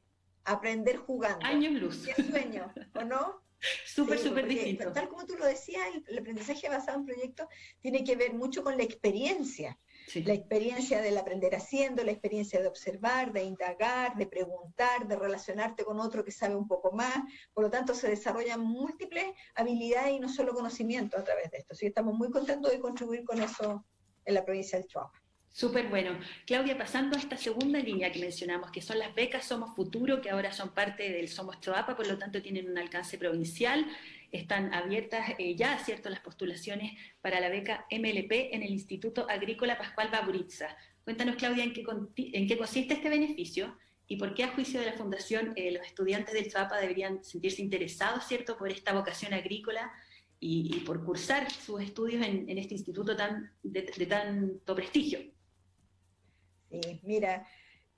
Aprender 0.44 0.99
jugando. 0.99 1.44
Años 1.44 1.73
luz. 1.73 2.07
Qué 2.14 2.23
sueño, 2.23 2.73
¿o 2.94 3.03
no? 3.03 3.42
Súper, 3.87 4.18
súper 4.18 4.46
distinto. 4.46 4.92
Tal 4.92 5.09
como 5.09 5.24
tú 5.27 5.37
lo 5.37 5.46
decías, 5.46 5.87
el, 6.07 6.18
aprendizaje 6.18 6.68
basado 6.68 6.98
en 6.98 7.07
proyectos 7.07 7.46
tiene 7.81 8.05
que 8.05 8.16
ver 8.16 8.35
mucho 8.35 8.62
con 8.62 8.77
la 8.77 8.83
experiencia. 8.83 9.79
La 10.14 10.35
experiencia 10.35 11.00
del 11.00 11.16
aprender 11.16 11.55
haciendo, 11.55 12.05
la 12.05 12.11
experiencia 12.11 12.61
de 12.61 12.68
observar, 12.68 13.33
de 13.33 13.44
indagar, 13.44 14.16
de 14.16 14.27
preguntar, 14.27 15.09
de 15.09 15.16
relacionarte 15.16 15.83
con 15.83 15.98
otro 15.98 16.22
que 16.24 16.31
sabe 16.31 16.55
un 16.55 16.68
poco 16.68 16.92
más. 16.92 17.16
Por 17.55 17.64
lo 17.64 17.70
tanto, 17.70 17.94
se 17.94 18.11
desarrollan 18.11 18.61
múltiples 18.61 19.24
habilidades 19.55 20.12
y 20.12 20.20
no 20.20 20.29
solo 20.29 20.53
conocimiento 20.53 21.16
a 21.16 21.24
través 21.24 21.50
de 21.50 21.59
esto. 21.59 21.72
Así 21.72 21.81
que 21.81 21.88
estamos 21.88 22.14
muy 22.14 22.31
contentos 22.31 22.70
de 22.70 22.81
contribuir 22.81 23.24
con 23.24 23.40
eso 23.40 23.87
en 24.27 24.35
la 24.35 24.44
provincia 24.44 24.79
del 24.79 24.88
Chihuahua. 24.88 25.24
Súper 25.55 25.87
bueno. 25.87 26.19
Claudia, 26.47 26.77
pasando 26.77 27.17
a 27.17 27.21
esta 27.21 27.37
segunda 27.37 27.79
línea 27.79 28.11
que 28.11 28.19
mencionamos, 28.19 28.73
que 28.73 28.83
son 28.83 28.99
las 28.99 29.14
becas 29.14 29.47
Somos 29.47 29.73
Futuro, 29.77 30.21
que 30.21 30.29
ahora 30.29 30.53
son 30.53 30.75
parte 30.75 31.12
del 31.12 31.29
Somos 31.29 31.61
Choapa, 31.61 31.95
por 31.95 32.09
lo 32.09 32.19
tanto 32.19 32.43
tienen 32.43 32.69
un 32.69 32.77
alcance 32.77 33.19
provincial. 33.19 33.87
Están 34.33 34.75
abiertas 34.75 35.35
eh, 35.38 35.55
ya, 35.55 35.79
¿cierto?, 35.79 36.11
las 36.11 36.19
postulaciones 36.19 36.99
para 37.21 37.38
la 37.38 37.51
beca 37.51 37.87
MLP 37.88 38.53
en 38.53 38.64
el 38.64 38.71
Instituto 38.73 39.31
Agrícola 39.31 39.79
Pascual 39.79 40.09
Baburitza. 40.11 40.77
Cuéntanos, 41.05 41.37
Claudia, 41.37 41.62
en 41.62 41.73
qué, 41.73 41.85
consiste 42.59 42.95
este 42.95 43.09
beneficio 43.09 43.79
y 44.09 44.17
por 44.17 44.35
qué, 44.35 44.43
a 44.43 44.49
juicio 44.49 44.81
de 44.81 44.87
la 44.87 44.95
Fundación, 44.95 45.53
eh, 45.55 45.71
los 45.71 45.87
estudiantes 45.87 46.35
del 46.35 46.51
Choapa 46.51 46.81
deberían 46.81 47.23
sentirse 47.23 47.62
interesados, 47.62 48.27
¿cierto?, 48.27 48.59
por 48.59 48.73
esta 48.73 48.93
vocación 48.93 49.33
agrícola 49.33 49.93
y, 50.40 50.81
por 50.81 51.05
cursar 51.05 51.49
sus 51.49 51.81
estudios 51.81 52.27
en, 52.27 52.59
este 52.59 52.75
instituto 52.75 53.17
tan, 53.17 53.53
de 53.62 53.83
tanto 54.07 54.75
prestigio 54.75 55.33
mira, 57.03 57.47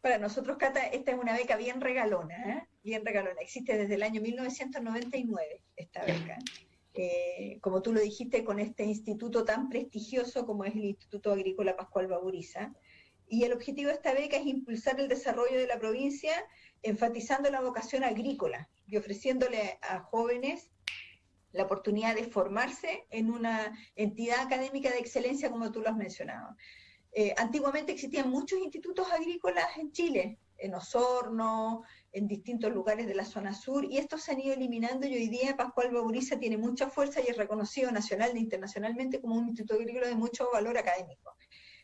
para 0.01 0.19
nosotros, 0.19 0.57
Cata, 0.57 0.87
esta 0.87 1.12
es 1.12 1.19
una 1.19 1.37
beca 1.37 1.57
bien 1.57 1.81
regalona, 1.81 2.37
¿eh? 2.37 2.69
bien 2.85 3.05
regalona. 3.05 3.41
Existe 3.41 3.77
desde 3.77 3.95
el 3.95 4.03
año 4.03 4.21
1999 4.21 5.62
esta 5.77 6.05
beca. 6.05 6.39
Eh, 6.95 7.59
como 7.61 7.83
tú 7.83 7.93
lo 7.93 8.01
dijiste, 8.01 8.45
con 8.45 8.59
este 8.59 8.85
instituto 8.85 9.45
tan 9.45 9.69
prestigioso 9.69 10.47
como 10.47 10.65
es 10.65 10.75
el 10.75 10.85
Instituto 10.85 11.33
Agrícola 11.33 11.77
Pascual 11.77 12.07
Baburiza. 12.07 12.73
Y 13.29 13.45
el 13.45 13.53
objetivo 13.53 13.89
de 13.89 13.95
esta 13.95 14.15
beca 14.15 14.37
es 14.37 14.47
impulsar 14.47 15.01
el 15.01 15.09
desarrollo 15.09 15.59
de 15.59 15.67
la 15.67 15.79
provincia, 15.79 16.33
enfatizando 16.83 17.51
la 17.51 17.61
vocación 17.61 18.05
agrícola 18.05 18.69
y 18.87 18.97
ofreciéndole 18.97 19.79
a 19.83 19.99
jóvenes 19.99 20.71
la 21.53 21.65
oportunidad 21.65 22.15
de 22.15 22.25
formarse 22.25 23.07
en 23.11 23.31
una 23.31 23.77
entidad 23.97 24.41
académica 24.41 24.91
de 24.91 24.99
excelencia, 24.99 25.51
como 25.51 25.73
tú 25.73 25.81
lo 25.81 25.89
has 25.89 25.97
mencionado. 25.97 26.55
Eh, 27.18 27.33
antiguamente 27.38 27.92
existían 27.92 28.29
muchos 28.29 28.59
institutos 28.59 29.11
agrícolas 29.11 29.79
en 29.79 29.90
Chile, 29.90 30.38
en 30.59 30.74
Osorno, 30.74 31.83
en 32.12 32.29
distintos 32.29 32.70
lugares 32.70 33.07
de 33.07 33.14
la 33.14 33.24
zona 33.24 33.55
sur, 33.55 33.87
y 33.87 33.96
estos 33.96 34.20
se 34.22 34.33
han 34.33 34.40
ido 34.40 34.52
eliminando 34.52 35.07
hoy 35.07 35.29
día 35.29 35.57
Pascual 35.57 35.94
Bauriza 35.94 36.38
tiene 36.38 36.59
mucha 36.59 36.90
fuerza 36.90 37.22
y 37.22 37.29
es 37.29 37.38
reconocido 37.38 37.90
nacional 37.90 38.37
e 38.37 38.40
internacionalmente 38.40 39.18
como 39.18 39.37
un 39.37 39.48
instituto 39.48 39.81
agrícola 39.81 40.09
de 40.09 40.14
mucho 40.14 40.50
valor 40.52 40.76
académico. 40.76 41.35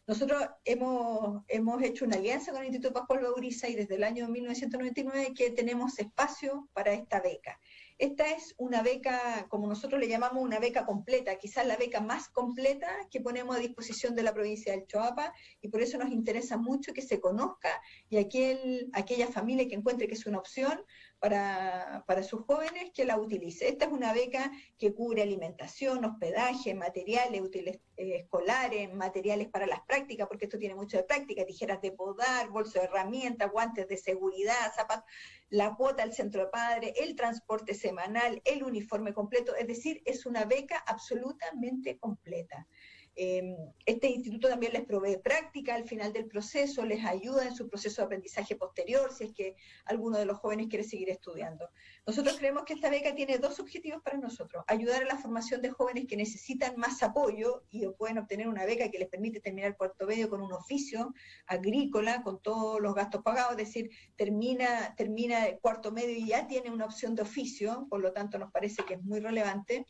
Nosotros 0.06 0.44
hemos, 0.66 1.42
hemos 1.48 1.82
hecho 1.82 2.04
una 2.04 2.16
alianza 2.16 2.52
con 2.52 2.60
el 2.60 2.66
Instituto 2.66 2.92
Pascual 2.92 3.22
Bauriza 3.22 3.70
y 3.70 3.74
desde 3.74 3.94
el 3.94 4.04
año 4.04 4.28
1999 4.28 5.32
que 5.34 5.50
tenemos 5.52 5.98
espacio 5.98 6.68
para 6.74 6.92
esta 6.92 7.22
beca. 7.22 7.58
Esta 7.98 8.30
es 8.30 8.54
una 8.58 8.82
beca, 8.82 9.46
como 9.48 9.66
nosotros 9.66 10.00
le 10.00 10.08
llamamos, 10.08 10.42
una 10.42 10.58
beca 10.58 10.84
completa, 10.84 11.36
quizás 11.36 11.66
la 11.66 11.76
beca 11.76 12.00
más 12.00 12.28
completa 12.28 12.88
que 13.10 13.20
ponemos 13.20 13.56
a 13.56 13.60
disposición 13.60 14.14
de 14.14 14.22
la 14.22 14.34
provincia 14.34 14.72
del 14.72 14.86
Choapa, 14.86 15.32
y 15.60 15.68
por 15.68 15.82
eso 15.82 15.98
nos 15.98 16.10
interesa 16.10 16.56
mucho 16.56 16.92
que 16.92 17.02
se 17.02 17.20
conozca 17.20 17.80
y 18.08 18.16
aquel, 18.16 18.90
aquella 18.92 19.28
familia 19.28 19.68
que 19.68 19.74
encuentre 19.74 20.08
que 20.08 20.14
es 20.14 20.26
una 20.26 20.38
opción 20.38 20.82
para, 21.22 22.02
para, 22.08 22.24
sus 22.24 22.44
jóvenes 22.46 22.90
que 22.92 23.04
la 23.04 23.16
utilice. 23.16 23.68
Esta 23.68 23.84
es 23.84 23.92
una 23.92 24.12
beca 24.12 24.50
que 24.76 24.92
cubre 24.92 25.22
alimentación, 25.22 26.04
hospedaje, 26.04 26.74
materiales 26.74 27.40
eh, 27.54 27.76
escolares, 27.96 28.92
materiales 28.92 29.48
para 29.48 29.66
las 29.66 29.82
prácticas, 29.82 30.26
porque 30.26 30.46
esto 30.46 30.58
tiene 30.58 30.74
mucho 30.74 30.96
de 30.96 31.04
práctica, 31.04 31.46
tijeras 31.46 31.80
de 31.80 31.92
podar, 31.92 32.48
bolso 32.50 32.80
de 32.80 32.86
herramientas, 32.86 33.52
guantes 33.52 33.86
de 33.86 33.96
seguridad, 33.98 34.74
zapatos, 34.74 35.08
la 35.48 35.76
cuota 35.76 36.02
al 36.02 36.12
centro 36.12 36.42
de 36.42 36.50
padre, 36.50 36.92
el 36.96 37.14
transporte 37.14 37.72
semanal, 37.72 38.42
el 38.44 38.64
uniforme 38.64 39.12
completo, 39.12 39.54
es 39.54 39.68
decir, 39.68 40.02
es 40.04 40.26
una 40.26 40.44
beca 40.44 40.82
absolutamente 40.88 41.98
completa. 41.98 42.66
Em, 43.14 43.56
este 43.84 44.08
instituto 44.08 44.48
también 44.48 44.72
les 44.72 44.84
provee 44.86 45.18
práctica 45.18 45.74
al 45.74 45.84
final 45.84 46.12
del 46.12 46.26
proceso, 46.26 46.84
les 46.84 47.04
ayuda 47.04 47.44
en 47.46 47.54
su 47.54 47.68
proceso 47.68 48.00
de 48.00 48.06
aprendizaje 48.06 48.56
posterior, 48.56 49.12
si 49.12 49.24
es 49.24 49.32
que 49.32 49.56
alguno 49.84 50.18
de 50.18 50.24
los 50.24 50.38
jóvenes 50.38 50.68
quiere 50.68 50.84
seguir 50.84 51.10
estudiando. 51.10 51.68
Nosotros 52.06 52.36
creemos 52.38 52.64
que 52.64 52.72
esta 52.72 52.88
beca 52.88 53.14
tiene 53.14 53.38
dos 53.38 53.60
objetivos 53.60 54.02
para 54.02 54.16
nosotros, 54.16 54.64
ayudar 54.66 55.02
a 55.02 55.06
la 55.06 55.18
formación 55.18 55.60
de 55.60 55.70
jóvenes 55.70 56.06
que 56.08 56.16
necesitan 56.16 56.74
más 56.76 57.02
apoyo 57.02 57.64
y 57.70 57.86
pueden 57.98 58.18
obtener 58.18 58.48
una 58.48 58.64
beca 58.64 58.90
que 58.90 58.98
les 58.98 59.08
permite 59.08 59.40
terminar 59.40 59.76
cuarto 59.76 60.06
medio 60.06 60.30
con 60.30 60.40
un 60.40 60.52
oficio 60.52 61.12
agrícola, 61.46 62.22
con 62.22 62.40
todos 62.40 62.80
los 62.80 62.94
gastos 62.94 63.22
pagados, 63.22 63.52
es 63.52 63.58
decir, 63.58 63.90
termina, 64.16 64.94
termina 64.96 65.46
el 65.46 65.58
cuarto 65.60 65.92
medio 65.92 66.16
y 66.16 66.28
ya 66.28 66.46
tiene 66.46 66.70
una 66.70 66.86
opción 66.86 67.14
de 67.14 67.22
oficio, 67.22 67.86
por 67.90 68.00
lo 68.00 68.12
tanto 68.12 68.38
nos 68.38 68.50
parece 68.50 68.84
que 68.84 68.94
es 68.94 69.02
muy 69.02 69.20
relevante. 69.20 69.86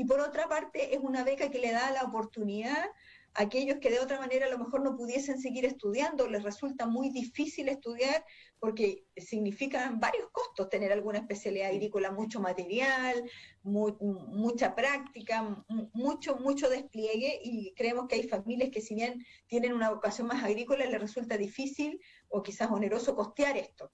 Y 0.00 0.06
por 0.06 0.18
otra 0.18 0.48
parte, 0.48 0.94
es 0.94 1.00
una 1.02 1.24
beca 1.24 1.50
que 1.50 1.58
le 1.58 1.72
da 1.72 1.90
la 1.90 2.04
oportunidad 2.04 2.86
a 3.34 3.42
aquellos 3.42 3.80
que 3.80 3.90
de 3.90 4.00
otra 4.00 4.18
manera 4.18 4.46
a 4.46 4.48
lo 4.48 4.56
mejor 4.56 4.82
no 4.82 4.96
pudiesen 4.96 5.38
seguir 5.38 5.66
estudiando, 5.66 6.26
les 6.26 6.42
resulta 6.42 6.86
muy 6.86 7.10
difícil 7.10 7.68
estudiar 7.68 8.24
porque 8.58 9.04
significan 9.14 10.00
varios 10.00 10.30
costos 10.32 10.70
tener 10.70 10.90
alguna 10.90 11.18
especialidad 11.18 11.68
agrícola, 11.68 12.12
mucho 12.12 12.40
material, 12.40 13.30
mucha 13.62 14.74
práctica, 14.74 15.62
mucho, 15.92 16.36
mucho 16.36 16.70
despliegue. 16.70 17.38
Y 17.44 17.74
creemos 17.76 18.08
que 18.08 18.14
hay 18.14 18.26
familias 18.26 18.70
que 18.70 18.80
si 18.80 18.94
bien 18.94 19.22
tienen 19.48 19.74
una 19.74 19.90
vocación 19.90 20.28
más 20.28 20.42
agrícola, 20.42 20.86
les 20.86 20.98
resulta 20.98 21.36
difícil 21.36 22.00
o 22.30 22.42
quizás 22.42 22.70
oneroso 22.70 23.14
costear 23.14 23.58
esto. 23.58 23.92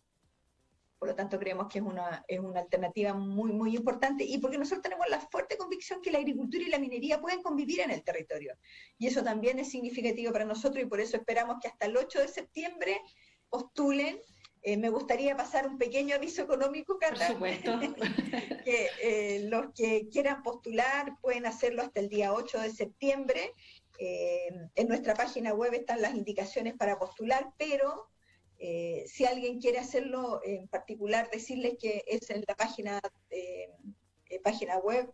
Por 0.99 1.09
lo 1.09 1.15
tanto, 1.15 1.39
creemos 1.39 1.69
que 1.69 1.79
es 1.79 1.85
una, 1.85 2.25
es 2.27 2.41
una 2.41 2.61
alternativa 2.61 3.13
muy, 3.13 3.53
muy 3.53 3.77
importante 3.77 4.25
y 4.25 4.39
porque 4.39 4.57
nosotros 4.57 4.83
tenemos 4.83 5.07
la 5.11 5.21
fuerte 5.21 5.57
convicción 5.57 6.01
que 6.01 6.11
la 6.11 6.19
agricultura 6.19 6.65
y 6.65 6.71
la 6.71 6.79
minería 6.79 7.21
pueden 7.21 7.43
convivir 7.43 7.81
en 7.81 7.91
el 7.91 8.03
territorio. 8.03 8.57
Y 8.99 9.07
eso 9.07 9.23
también 9.23 9.59
es 9.59 9.71
significativo 9.71 10.33
para 10.33 10.47
nosotros 10.47 10.83
y 10.83 10.87
por 10.87 11.01
eso 11.01 11.17
esperamos 11.17 11.59
que 11.61 11.69
hasta 11.69 11.87
el 11.87 11.97
8 11.97 12.21
de 12.21 12.29
septiembre 12.29 13.01
postulen. 13.51 14.21
Eh, 14.63 14.77
me 14.77 14.89
gustaría 14.89 15.37
pasar 15.37 15.69
un 15.69 15.79
pequeño 15.79 16.17
aviso 16.17 16.43
económico, 16.43 16.99
Carla. 16.99 17.27
Por 17.27 17.35
supuesto. 17.35 17.79
que 18.65 18.89
eh, 19.03 19.41
los 19.49 19.73
que 19.75 20.09
quieran 20.11 20.43
postular 20.43 21.17
pueden 21.21 21.47
hacerlo 21.47 21.83
hasta 21.83 22.01
el 22.01 22.09
día 22.09 22.33
8 22.33 22.61
de 22.61 22.71
septiembre. 22.71 23.53
Eh, 23.99 24.49
en 24.75 24.89
nuestra 24.89 25.15
página 25.15 25.55
web 25.55 25.73
están 25.75 26.03
las 26.03 26.15
indicaciones 26.15 26.75
para 26.75 26.99
postular, 26.99 27.53
pero 27.57 28.09
eh, 28.59 29.05
si 29.07 29.25
alguien 29.25 29.61
quiere 29.61 29.79
hacerlo 29.79 30.41
en 30.45 30.69
particular, 30.69 31.31
decirles 31.31 31.77
que 31.81 32.05
es 32.07 32.29
en 32.31 32.45
la 32.47 32.55
página, 32.55 33.01
eh, 33.31 33.71
página 34.43 34.79
web 34.79 35.11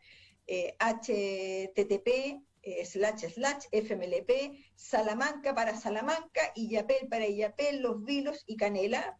http 0.46 2.09
eh, 2.62 2.85
slash 2.85 3.26
slash 3.35 3.66
fmlp 3.72 4.31
salamanca 4.74 5.55
para 5.55 5.76
salamanca 5.76 6.52
y 6.55 6.70
yapel 6.70 7.09
para 7.09 7.28
yapel 7.28 7.83
los 7.83 8.05
vilos 8.05 8.42
y 8.46 8.57
canela 8.57 9.18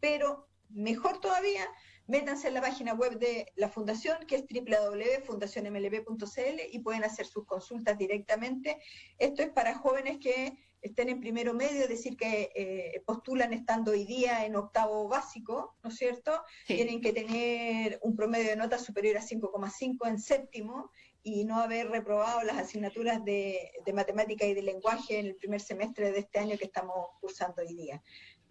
pero 0.00 0.48
mejor 0.68 1.20
todavía 1.20 1.68
métanse 2.06 2.48
en 2.48 2.54
la 2.54 2.60
página 2.60 2.94
web 2.94 3.18
de 3.18 3.52
la 3.56 3.68
fundación 3.68 4.26
que 4.26 4.36
es 4.36 4.44
www.fundacionmlp.cl 4.46 6.60
y 6.70 6.78
pueden 6.80 7.04
hacer 7.04 7.26
sus 7.26 7.46
consultas 7.46 7.96
directamente. 7.96 8.78
Esto 9.18 9.42
es 9.42 9.50
para 9.50 9.74
jóvenes 9.74 10.18
que 10.18 10.58
estén 10.82 11.08
en 11.08 11.20
primero 11.20 11.54
medio, 11.54 11.82
es 11.82 11.88
decir, 11.88 12.16
que 12.16 12.50
eh, 12.54 13.02
postulan 13.06 13.52
estando 13.52 13.92
hoy 13.92 14.04
día 14.04 14.44
en 14.44 14.56
octavo 14.56 15.08
básico, 15.08 15.76
¿no 15.82 15.90
es 15.90 15.96
cierto? 15.96 16.42
Tienen 16.66 17.00
que 17.00 17.12
tener 17.12 17.98
un 18.02 18.16
promedio 18.16 18.50
de 18.50 18.56
notas 18.56 18.84
superior 18.84 19.16
a 19.16 19.22
5,5 19.22 20.08
en 20.08 20.18
séptimo 20.18 20.90
y 21.22 21.44
no 21.44 21.60
haber 21.60 21.88
reprobado 21.88 22.42
las 22.42 22.58
asignaturas 22.58 23.24
de, 23.24 23.70
de 23.86 23.92
matemática 23.92 24.44
y 24.44 24.54
de 24.54 24.62
lenguaje 24.62 25.20
en 25.20 25.26
el 25.26 25.36
primer 25.36 25.60
semestre 25.60 26.10
de 26.10 26.18
este 26.18 26.40
año 26.40 26.58
que 26.58 26.64
estamos 26.64 27.06
cursando 27.20 27.62
hoy 27.62 27.74
día 27.74 28.02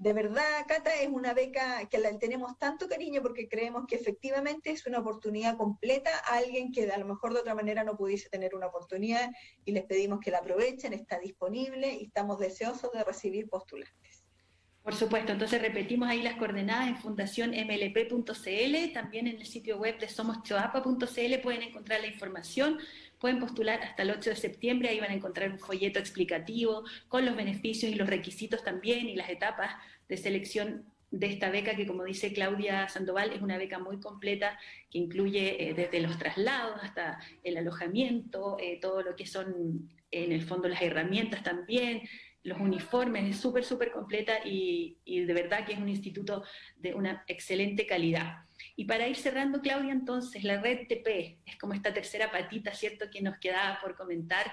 de 0.02 0.14
verdad, 0.14 0.66
Cata, 0.68 0.96
es 1.00 1.10
una 1.10 1.36
beca 1.36 1.88
que 1.88 2.00
la 2.00 2.18
tenemos 2.18 2.58
tanto 2.58 2.90
cariño 2.90 3.22
porque 3.22 3.48
creemos 3.48 3.86
que 3.88 3.98
efectivamente 3.98 4.72
es 4.72 4.88
una 4.88 4.98
oportunidad 4.98 5.58
completa 5.58 6.10
a 6.26 6.38
alguien 6.38 6.72
que 6.72 6.90
a 6.92 6.98
lo 6.98 7.06
mejor 7.06 7.36
de 7.36 7.42
otra 7.42 7.54
manera 7.54 7.84
no 7.84 7.96
pudiese 7.96 8.28
tener 8.28 8.56
una 8.56 8.66
oportunidad 8.66 9.30
y 9.64 9.74
les 9.74 9.84
pedimos 9.84 10.20
que 10.20 10.32
la 10.32 10.40
aprovechen, 10.40 10.94
está 10.94 11.20
disponible 11.20 11.94
y 11.94 12.06
estamos 12.06 12.40
deseosos 12.40 12.92
de 12.94 13.04
recibir 13.04 13.48
postulantes. 13.48 14.24
Por 14.82 14.96
supuesto, 14.96 15.34
entonces 15.34 15.62
repetimos 15.62 16.10
ahí 16.10 16.24
las 16.24 16.38
coordenadas 16.38 16.88
en 16.88 16.98
fundacionmlp.cl, 16.98 18.94
también 18.94 19.28
en 19.28 19.38
el 19.40 19.46
sitio 19.46 19.78
web 19.78 20.00
de 20.00 20.10
somoschoapa.cl 20.10 21.40
pueden 21.44 21.62
encontrar 21.62 22.02
la 22.02 22.08
información, 22.08 22.80
pueden 23.22 23.40
postular 23.40 23.82
hasta 23.84 24.02
el 24.02 24.10
8 24.10 24.32
de 24.32 24.36
septiembre, 24.36 24.90
ahí 24.90 25.00
van 25.00 25.12
a 25.12 25.14
encontrar 25.14 25.52
un 25.52 25.60
folleto 25.60 26.00
explicativo 26.00 26.84
con 27.08 27.24
los 27.24 27.36
beneficios 27.36 27.92
y 27.92 27.96
los 27.96 28.10
requisitos 28.10 28.64
también 28.64 29.08
y 29.08 29.16
las 29.16 29.30
etapas 29.30 29.76
de 30.10 30.18
selección 30.18 30.86
de 31.12 31.28
esta 31.28 31.52
beca 31.52 31.76
que, 31.76 31.86
como 31.86 32.04
dice 32.04 32.34
Claudia 32.34 32.88
Sandoval, 32.88 33.32
es 33.32 33.42
una 33.42 33.58
beca 33.58 33.78
muy 33.78 34.00
completa 34.00 34.58
que 34.90 34.98
incluye 34.98 35.70
eh, 35.70 35.74
desde 35.74 36.00
los 36.02 36.18
traslados 36.18 36.80
hasta 36.82 37.20
el 37.44 37.58
alojamiento, 37.58 38.58
eh, 38.60 38.80
todo 38.82 39.04
lo 39.04 39.16
que 39.16 39.28
son 39.28 39.90
en 40.10 40.32
el 40.32 40.42
fondo 40.42 40.68
las 40.68 40.82
herramientas 40.82 41.44
también, 41.44 42.02
los 42.44 42.60
uniformes, 42.60 43.30
es 43.30 43.40
súper, 43.40 43.64
súper 43.64 43.92
completa 43.92 44.40
y, 44.44 44.98
y, 45.06 45.26
de 45.26 45.34
verdad 45.34 45.66
que 45.66 45.74
es 45.74 45.80
un 45.80 45.90
instituto 45.90 46.44
de 46.78 46.96
una 46.96 47.24
excelente 47.28 47.86
calidad. 47.86 48.46
Y 48.82 48.86
para 48.86 49.08
ir 49.08 49.16
cerrando, 49.16 49.62
Claudia, 49.62 49.92
entonces, 49.92 50.44
la 50.44 50.60
red 50.60 50.88
TP 50.88 51.38
es 51.46 51.56
como 51.58 51.76
esta 51.76 51.94
tercera 51.94 52.32
patita, 52.32 52.74
¿cierto?, 52.74 53.12
que 53.12 53.22
nos 53.22 53.38
quedaba 53.38 53.80
por 53.80 53.96
comentar. 53.96 54.52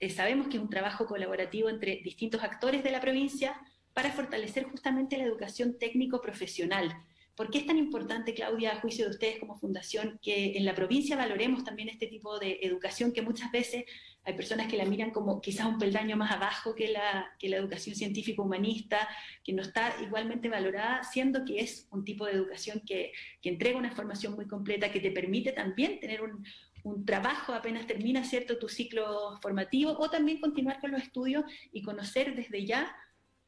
Eh, 0.00 0.10
sabemos 0.10 0.48
que 0.48 0.56
es 0.56 0.62
un 0.64 0.68
trabajo 0.68 1.06
colaborativo 1.06 1.68
entre 1.68 2.00
distintos 2.02 2.42
actores 2.42 2.82
de 2.82 2.90
la 2.90 3.00
provincia, 3.00 3.54
para 3.92 4.10
fortalecer 4.10 4.64
justamente 4.64 5.16
la 5.16 5.22
educación 5.22 5.78
técnico-profesional. 5.78 6.92
¿Por 7.38 7.52
qué 7.52 7.58
es 7.58 7.66
tan 7.66 7.78
importante, 7.78 8.34
Claudia, 8.34 8.72
a 8.72 8.80
juicio 8.80 9.04
de 9.04 9.12
ustedes 9.12 9.38
como 9.38 9.56
fundación, 9.56 10.18
que 10.20 10.56
en 10.56 10.64
la 10.64 10.74
provincia 10.74 11.14
valoremos 11.14 11.62
también 11.62 11.88
este 11.88 12.08
tipo 12.08 12.36
de 12.40 12.58
educación 12.62 13.12
que 13.12 13.22
muchas 13.22 13.52
veces 13.52 13.84
hay 14.24 14.34
personas 14.34 14.66
que 14.66 14.76
la 14.76 14.84
miran 14.84 15.12
como 15.12 15.40
quizás 15.40 15.66
un 15.66 15.78
peldaño 15.78 16.16
más 16.16 16.32
abajo 16.32 16.74
que 16.74 16.88
la, 16.88 17.30
que 17.38 17.48
la 17.48 17.58
educación 17.58 17.94
científico-humanista, 17.94 19.08
que 19.44 19.52
no 19.52 19.62
está 19.62 19.94
igualmente 20.02 20.48
valorada, 20.48 21.04
siendo 21.04 21.44
que 21.44 21.60
es 21.60 21.86
un 21.92 22.04
tipo 22.04 22.26
de 22.26 22.32
educación 22.32 22.82
que, 22.84 23.12
que 23.40 23.50
entrega 23.50 23.78
una 23.78 23.94
formación 23.94 24.34
muy 24.34 24.48
completa, 24.48 24.90
que 24.90 24.98
te 24.98 25.12
permite 25.12 25.52
también 25.52 26.00
tener 26.00 26.22
un, 26.22 26.44
un 26.82 27.04
trabajo 27.04 27.52
apenas 27.52 27.86
termina 27.86 28.24
cierto 28.24 28.58
tu 28.58 28.68
ciclo 28.68 29.38
formativo 29.40 29.92
o 29.96 30.10
también 30.10 30.40
continuar 30.40 30.80
con 30.80 30.90
los 30.90 31.02
estudios 31.02 31.44
y 31.70 31.82
conocer 31.82 32.34
desde 32.34 32.66
ya 32.66 32.92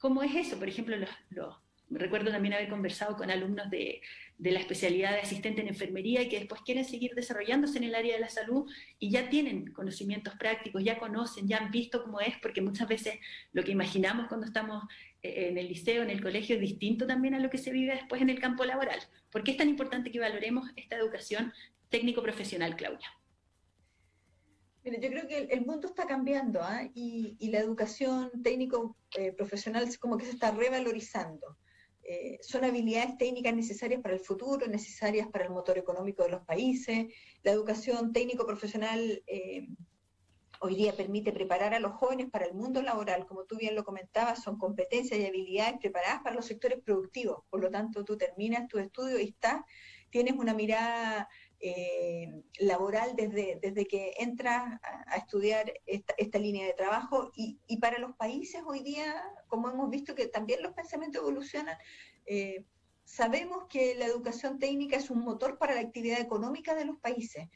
¿Cómo 0.01 0.23
es 0.23 0.35
eso? 0.35 0.59
Por 0.59 0.67
ejemplo, 0.67 0.97
los, 0.97 1.57
recuerdo 1.91 2.31
también 2.31 2.55
haber 2.55 2.69
conversado 2.69 3.17
con 3.17 3.31
alumnos 3.31 3.69
de, 3.71 4.01
la 4.39 4.59
especialidad 4.59 5.13
de 5.13 5.21
asistente 5.21 5.61
en 5.61 5.69
enfermería 5.69 6.23
y 6.23 6.29
que 6.29 6.39
después 6.39 6.63
quieren 6.63 6.85
seguir 6.85 7.15
desarrollándose 7.15 7.79
en 7.79 7.85
el 7.85 7.95
área 7.95 8.15
de 8.15 8.21
la 8.21 8.29
salud 8.29 8.71
y 8.99 9.11
ya 9.11 9.29
tienen 9.29 9.73
conocimientos 9.73 10.35
prácticos, 10.37 10.83
ya 10.83 10.99
conocen, 10.99 11.47
ya 11.47 11.59
han 11.59 11.71
visto 11.71 12.03
cómo 12.03 12.21
es, 12.21 12.35
porque 12.41 12.63
muchas 12.63 12.89
veces 12.89 13.19
lo 13.53 13.63
que 13.63 13.73
imaginamos 13.73 14.29
cuando 14.29 14.47
estamos 14.47 14.85
eh, 15.23 15.49
en 15.51 15.59
el 15.59 15.69
liceo, 15.69 16.03
en 16.03 16.11
el 16.11 16.23
colegio, 16.23 16.57
es 16.57 16.61
distinto 16.63 17.07
también 17.07 17.35
a 17.35 17.39
lo 17.39 17.51
que 17.51 17.59
se 17.59 17.73
vive 17.73 17.95
después 17.95 18.23
en 18.23 18.31
el 18.31 18.41
campo 18.41 18.65
laboral. 18.65 19.01
¿Por 19.31 19.43
qué 19.43 19.51
es 19.51 19.57
tan 19.57 19.69
importante 19.69 20.11
que 20.11 20.21
valoremos 20.21 20.71
esta 20.77 20.97
educación 20.97 21.53
técnico-profesional, 21.91 22.77
Claudia? 22.77 23.09
Yo 24.83 24.93
creo 24.93 25.29
que 25.29 25.39
el, 25.51 25.67
mundo 25.67 25.89
está 25.89 26.07
cambiando 26.07 26.61
¿ah? 26.63 26.89
y, 26.95 27.51
la 27.51 27.59
educación 27.59 28.31
técnico 28.43 28.97
eh, 29.19 29.37
como 29.99 30.17
que 30.17 30.25
se 30.25 30.33
está 30.33 30.53
revalorizando. 30.53 31.59
Eh, 32.13 32.41
son 32.43 32.65
habilidades 32.65 33.17
técnicas 33.19 33.55
necesarias 33.55 34.03
para 34.03 34.15
el 34.15 34.21
futuro, 34.21 34.67
necesarias 34.67 35.29
para 35.29 35.45
el 35.45 35.51
motor 35.51 35.79
económico 35.79 36.25
de 36.25 36.31
los 36.31 36.43
países. 36.45 37.07
La 37.45 37.53
educación 37.53 38.13
técnico 38.13 38.45
profesional 38.45 39.23
eh, 39.29 39.69
hoy 40.59 40.75
día 40.75 40.93
permite 40.97 41.31
preparar 41.33 41.73
a 41.73 41.79
los 41.79 41.93
jóvenes 41.93 42.29
para 42.29 42.47
el 42.47 42.55
mundo 42.55 42.83
laboral, 42.83 43.27
como 43.27 43.45
tú 43.45 43.59
bien 43.59 43.77
lo 43.77 43.85
comentabas, 43.85 44.43
son 44.43 44.59
competencias 44.59 45.21
y 45.21 45.25
habilidades 45.25 45.79
preparadas 45.79 46.21
para 46.25 46.35
los 46.35 46.47
sectores 46.47 46.81
productivos. 46.83 47.45
Por 47.49 47.61
lo 47.61 47.71
tanto, 47.71 48.05
tú 48.05 48.19
terminas 48.19 48.67
tu 48.67 48.81
estudio 48.81 49.21
y 49.21 49.29
estás, 49.29 49.63
tienes 50.11 50.35
una 50.35 50.53
mirada 50.53 51.29
eh, 51.61 52.43
laboral 52.59 53.15
desde, 53.17 53.59
desde 53.61 53.87
que 53.87 54.15
entras 54.19 54.81
a, 54.83 55.17
estudiar 55.17 55.73
esta, 55.87 56.39
línea 56.39 56.67
de 56.67 56.73
trabajo. 56.73 57.31
Y, 57.35 57.59
para 57.81 57.99
los 57.99 58.17
países 58.17 58.63
hoy 58.67 58.81
día, 58.83 59.23
como 59.47 59.69
hemos 59.69 59.91
visto 59.91 60.15
que 60.15 60.27
también 60.27 60.63
los 60.63 60.73
pensamientos 60.73 61.21
evolucionan, 61.21 61.77
eh, 62.27 62.65
sabemos 63.05 63.65
que 63.69 63.95
la 63.95 64.07
educación 64.07 64.59
técnica 64.59 64.97
es 64.97 65.11
un 65.11 65.21
motor 65.21 65.59
para 65.59 65.75
la 65.75 65.81
actividad 65.81 66.21
económica 66.21 66.75
de 66.75 66.85
los 66.85 66.99
países 66.99 67.49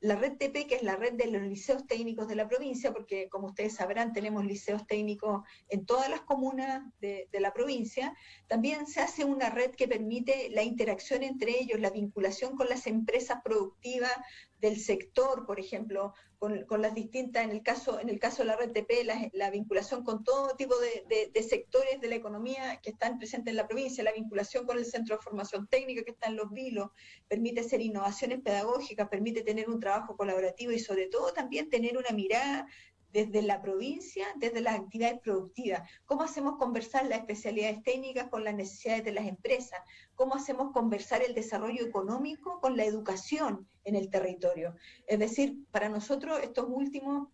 la 0.00 0.16
red 0.16 0.38
TP, 0.38 0.66
que 0.66 0.76
es 0.76 0.82
la 0.82 0.96
red 0.96 1.12
de 1.12 1.30
los 1.30 1.42
liceos 1.42 1.86
técnicos 1.86 2.26
de 2.26 2.34
la 2.34 2.48
provincia, 2.48 2.92
porque 2.92 3.28
como 3.28 3.48
ustedes 3.48 3.74
sabrán, 3.74 4.12
tenemos 4.12 4.44
liceos 4.44 4.86
técnicos 4.86 5.42
en 5.68 5.84
todas 5.84 6.08
las 6.08 6.22
comunas 6.22 6.82
de, 7.00 7.28
la 7.32 7.52
provincia, 7.52 8.14
también 8.46 8.86
se 8.86 9.00
hace 9.00 9.24
una 9.24 9.50
red 9.50 9.72
que 9.72 9.88
permite 9.88 10.48
la 10.50 10.62
interacción 10.62 11.22
entre 11.22 11.60
ellos, 11.60 11.80
la 11.80 11.90
vinculación 11.90 12.56
con 12.56 12.68
las 12.68 12.86
empresas 12.86 13.40
productivas 13.44 14.12
del 14.60 14.78
sector, 14.78 15.46
por 15.46 15.58
ejemplo, 15.58 16.14
con, 16.38 16.80
las 16.80 16.94
distintas, 16.94 17.44
en 17.44 17.50
el 17.50 17.62
caso, 17.62 18.00
en 18.00 18.08
el 18.08 18.18
caso 18.18 18.42
de 18.42 18.48
la 18.48 18.56
red 18.56 18.72
TP, 18.72 19.04
la, 19.32 19.50
vinculación 19.50 20.04
con 20.04 20.24
todo 20.24 20.56
tipo 20.56 20.74
de, 20.78 21.42
sectores 21.42 22.00
de 22.00 22.08
la 22.08 22.14
economía 22.14 22.80
que 22.82 22.90
están 22.90 23.18
presentes 23.18 23.52
en 23.52 23.56
la 23.56 23.68
provincia, 23.68 24.02
la 24.02 24.12
vinculación 24.12 24.64
con 24.64 24.78
el 24.78 24.86
centro 24.86 25.16
de 25.16 25.22
formación 25.22 25.66
técnica 25.66 26.02
que 26.02 26.12
está 26.12 26.28
en 26.28 26.36
Los 26.36 26.50
Vilos, 26.50 26.90
permite 27.28 27.60
hacer 27.60 27.82
innovaciones 27.82 28.40
pedagógicas, 28.40 29.08
permite 29.08 29.42
tener 29.42 29.68
un 29.68 29.80
trabajo 29.80 30.16
colaborativo 30.16 30.72
y 30.72 30.78
sobre 30.78 31.08
todo 31.08 31.32
también 31.32 31.68
tener 31.68 31.98
una 31.98 32.10
mirada 32.10 32.66
desde 33.12 33.42
la 33.42 33.60
provincia, 33.60 34.26
desde 34.36 34.60
las 34.60 34.78
actividades 34.78 35.20
productivas. 35.20 35.88
¿Cómo 36.06 36.22
hacemos 36.22 36.56
conversar 36.56 37.06
las 37.06 37.20
especialidades 37.20 37.82
técnicas 37.82 38.28
con 38.28 38.44
las 38.44 38.54
necesidades 38.54 39.04
de 39.04 39.12
las 39.12 39.26
empresas? 39.26 39.80
¿Cómo 40.14 40.34
hacemos 40.34 40.72
conversar 40.72 41.22
el 41.22 41.34
desarrollo 41.34 41.84
económico 41.84 42.60
con 42.60 42.76
la 42.76 42.84
educación 42.84 43.68
en 43.84 43.96
el 43.96 44.10
territorio? 44.10 44.74
Es 45.06 45.18
decir, 45.18 45.64
para 45.70 45.88
nosotros 45.88 46.40
estos 46.42 46.66
últimos 46.68 47.28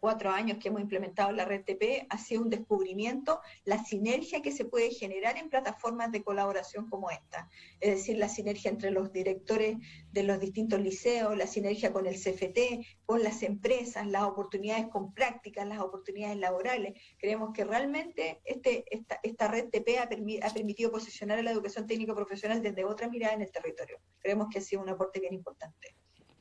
cuatro 0.00 0.30
años 0.30 0.58
que 0.58 0.68
hemos 0.68 0.80
implementado 0.80 1.30
la 1.32 1.44
red 1.44 1.62
TP 1.62 2.06
ha 2.08 2.18
sido 2.18 2.42
un 2.42 2.50
descubrimiento, 2.50 3.40
la 3.64 3.84
sinergia 3.84 4.42
que 4.42 4.50
se 4.50 4.64
puede 4.64 4.90
generar 4.90 5.36
en 5.36 5.50
plataformas 5.50 6.10
de 6.10 6.24
colaboración 6.24 6.88
como 6.88 7.10
esta. 7.10 7.48
Es 7.80 7.96
decir, 7.96 8.16
la 8.16 8.28
sinergia 8.28 8.70
entre 8.70 8.90
los 8.90 9.12
directores 9.12 9.76
de 10.10 10.22
los 10.22 10.40
distintos 10.40 10.80
liceos, 10.80 11.36
la 11.36 11.46
sinergia 11.46 11.92
con 11.92 12.06
el 12.06 12.14
CFT, 12.14 12.84
con 13.04 13.22
las 13.22 13.42
empresas, 13.42 14.06
las 14.06 14.22
oportunidades 14.22 14.88
con 14.88 15.12
prácticas, 15.12 15.66
las 15.66 15.80
oportunidades 15.80 16.38
laborales. 16.38 16.94
Creemos 17.18 17.52
que 17.52 17.64
realmente 17.64 18.40
este, 18.44 18.84
esta, 19.22 19.48
red 19.48 19.68
TP 19.68 19.98
ha, 19.98 20.08
ha 20.46 20.54
permitido 20.54 20.90
posicionar 20.90 21.38
a 21.38 21.42
la 21.42 21.50
educación 21.50 21.86
técnico 21.86 22.14
profesional 22.14 22.62
desde 22.62 22.84
otra 22.84 23.08
mirada 23.08 23.34
en 23.34 23.42
el 23.42 23.52
territorio. 23.52 23.98
Creemos 24.18 24.48
que 24.50 24.58
ha 24.58 24.62
sido 24.62 24.82
un 24.82 24.88
aporte 24.88 25.20
bien 25.20 25.34
importante. 25.34 25.94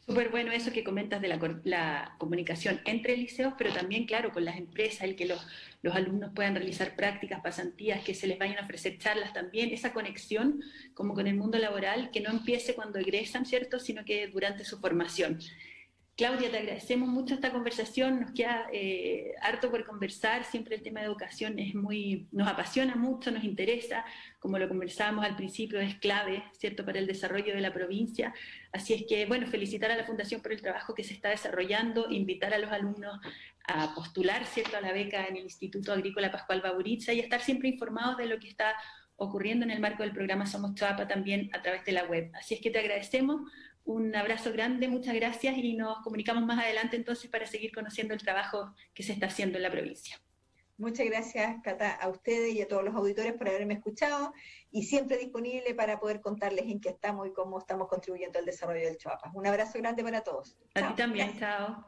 Súper 0.10 0.30
bueno 0.30 0.52
eso 0.52 0.72
que 0.72 0.84
comentas 0.84 1.22
de 1.22 1.28
la, 1.28 2.15
comunicación 2.17 2.82
entre 2.86 3.15
liceos, 3.15 3.54
pero 3.60 3.72
también, 3.72 4.08
claro, 4.08 4.32
con 4.32 4.43
las 4.43 4.58
empresas, 4.58 5.04
el 5.04 5.15
que 5.15 5.28
los, 5.28 5.39
los, 5.84 5.95
alumnos 5.95 6.32
puedan 6.34 6.56
realizar 6.56 6.95
prácticas, 6.95 7.41
pasantías, 7.41 8.04
que 8.04 8.15
se 8.15 8.26
les 8.26 8.39
vayan 8.39 8.58
a 8.58 8.63
ofrecer 8.63 8.98
charlas 8.98 9.34
también, 9.34 9.69
esa 9.72 9.93
conexión 9.93 10.63
como 10.95 11.13
con 11.13 11.28
el 11.28 11.36
mundo 11.36 11.60
laboral, 11.60 12.10
que 12.10 12.22
no 12.22 12.32
empiece 12.32 12.74
cuando 12.74 12.98
egresan, 12.98 13.45
¿cierto?, 13.45 13.78
sino 13.80 14.04
que 14.04 14.26
durante 14.26 14.65
su 14.65 14.80
formación. 14.80 15.38
Claudia, 16.17 16.52
te 16.52 16.58
agradecemos 16.58 17.08
mucho 17.08 17.36
esta 17.36 17.52
conversación, 17.52 18.19
nos 18.19 18.32
queda 18.32 18.67
eh, 18.74 19.36
harto 19.41 19.69
por 19.69 19.86
conversar, 19.86 20.43
siempre 20.43 20.76
el 20.76 20.82
tema 20.82 21.02
de 21.02 21.06
educación 21.06 21.60
es 21.60 21.76
muy, 21.76 22.28
nos 22.32 22.48
apasiona 22.48 22.95
mucho, 22.95 23.30
nos 23.32 23.43
interesa, 23.43 24.04
como 24.39 24.58
lo 24.58 24.67
conversábamos 24.67 25.24
al 25.24 25.36
principio, 25.36 25.80
es 25.80 25.95
clave, 25.95 26.43
¿cierto?, 26.58 26.84
para 26.84 26.98
el 26.98 27.06
desarrollo 27.06 27.54
de 27.54 27.62
la 27.62 27.72
provincia. 27.72 28.34
Así 28.71 28.93
es 28.93 29.05
que, 29.08 29.25
bueno, 29.25 29.47
felicitar 29.47 29.91
a 29.91 29.97
la 29.97 30.03
Fundación 30.03 30.41
por 30.41 30.53
el 30.53 30.62
trabajo 30.62 30.93
que 30.93 31.03
se 31.03 31.13
está 31.13 31.29
desarrollando, 31.29 32.10
invitar 32.12 32.53
a 32.53 32.60
los 32.60 32.71
alumnos 32.71 33.19
a 33.67 33.93
postular, 33.95 34.45
¿cierto?, 34.45 34.77
a 34.77 34.82
la 34.82 34.93
beca 34.93 35.25
en 35.25 35.38
el 35.38 35.43
Instituto 35.43 35.91
Agrícola 35.91 36.32
Pascual 36.32 36.62
Baburitza 36.62 37.13
y 37.13 37.19
estar 37.19 37.41
siempre 37.41 37.69
informados 37.69 38.17
de 38.17 38.27
lo 38.27 38.39
que 38.39 38.47
está 38.47 38.75
ocurriendo 39.15 39.65
en 39.65 39.71
el 39.71 39.79
marco 39.79 40.03
del 40.03 40.13
programa 40.13 40.45
Somos 40.45 40.75
Choapa 40.75 41.08
también 41.08 41.49
a 41.53 41.62
través 41.62 41.84
de 41.86 41.91
la 41.91 42.05
web. 42.05 42.32
Así 42.36 42.53
es 42.53 42.62
que 42.62 42.71
te 42.71 42.79
agradecemos 42.79 43.41
un 43.89 44.15
abrazo 44.15 44.51
grande, 44.53 44.88
muchas 44.88 45.15
gracias 45.15 45.58
y 45.58 45.73
nos 45.73 45.97
comunicamos 46.03 46.45
más 46.45 46.63
adelante 46.63 46.95
entonces 46.95 47.29
para 47.29 47.47
seguir 47.47 47.71
conociendo 47.73 48.13
el 48.13 48.21
trabajo 48.21 48.75
que 48.93 49.01
se 49.01 49.13
está 49.13 49.25
haciendo 49.25 49.58
en 49.58 49.63
la 49.63 49.71
provincia. 49.71 50.19
Muchas 50.80 51.06
gracias, 51.08 51.62
Cata, 51.62 51.92
a 51.92 52.08
ustedes 52.08 52.54
y 52.54 52.62
a 52.62 52.68
todos 52.68 52.86
los 52.86 52.96
auditores 52.96 53.34
por 53.34 53.50
haberme 53.50 53.74
escuchado 53.74 54.32
y 54.72 54.84
siempre 54.84 55.18
disponible 55.18 55.76
para 55.76 56.00
poder 56.00 56.22
contarles 56.22 56.68
en 56.68 56.80
qué 56.80 56.88
estamos 56.88 57.28
y 57.28 57.34
cómo 57.34 57.60
estamos 57.60 57.89
contribuyendo 57.89 58.39
al 58.39 58.46
desarrollo 58.46 58.88
del 58.88 58.98
Chuapas. 58.98 59.36
Un 59.36 59.46
abrazo 59.46 59.78
grande 59.78 60.04
para 60.04 60.22
todos. 60.22 60.58
A 60.76 60.88
ti 60.88 60.96
también, 60.96 61.38
chao. 61.38 61.86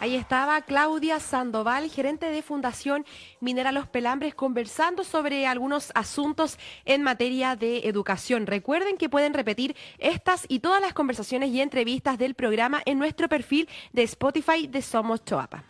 Ahí 0.00 0.14
estaba 0.14 0.60
Claudia 0.62 1.18
Sandoval, 1.18 1.90
gerente 1.90 2.30
de 2.30 2.42
Fundación 2.42 3.04
Minera 3.40 3.72
Los 3.72 3.88
Pelambres, 3.88 4.32
conversando 4.32 5.02
sobre 5.02 5.44
algunos 5.44 5.90
asuntos 5.92 6.56
en 6.84 7.02
materia 7.02 7.56
de 7.56 7.78
educación. 7.78 8.46
Recuerden 8.46 8.96
que 8.96 9.08
pueden 9.08 9.34
repetir 9.34 9.74
estas 9.98 10.46
y 10.48 10.60
todas 10.60 10.80
las 10.80 10.92
conversaciones 10.92 11.50
y 11.50 11.60
entrevistas 11.60 12.16
del 12.16 12.34
programa 12.34 12.80
en 12.84 13.00
nuestro 13.00 13.28
perfil 13.28 13.68
de 13.92 14.04
Spotify 14.04 14.68
de 14.68 14.82
Somos 14.82 15.24
Choapa. 15.24 15.64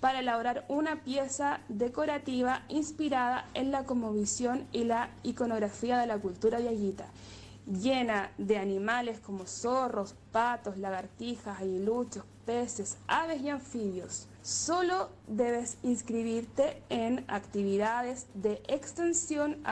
para 0.00 0.20
elaborar 0.20 0.66
una 0.68 1.02
pieza 1.02 1.60
decorativa 1.70 2.64
inspirada 2.68 3.46
en 3.54 3.70
la 3.70 3.84
cosmovisión 3.84 4.66
y 4.70 4.84
la 4.84 5.08
iconografía 5.22 5.96
de 5.96 6.08
la 6.08 6.18
cultura 6.18 6.60
yayita, 6.60 7.06
llena 7.66 8.32
de 8.36 8.58
animales 8.58 9.18
como 9.18 9.46
zorros, 9.46 10.14
patos, 10.30 10.76
lagartijas, 10.76 11.58
aguiluchos, 11.58 12.24
peces, 12.44 12.98
aves 13.06 13.40
y 13.40 13.48
anfibios. 13.48 14.28
Solo 14.48 15.10
debes 15.26 15.76
inscribirte 15.82 16.82
en 16.88 17.22
actividades 17.28 18.28
de 18.32 18.62
extensión 18.66 19.62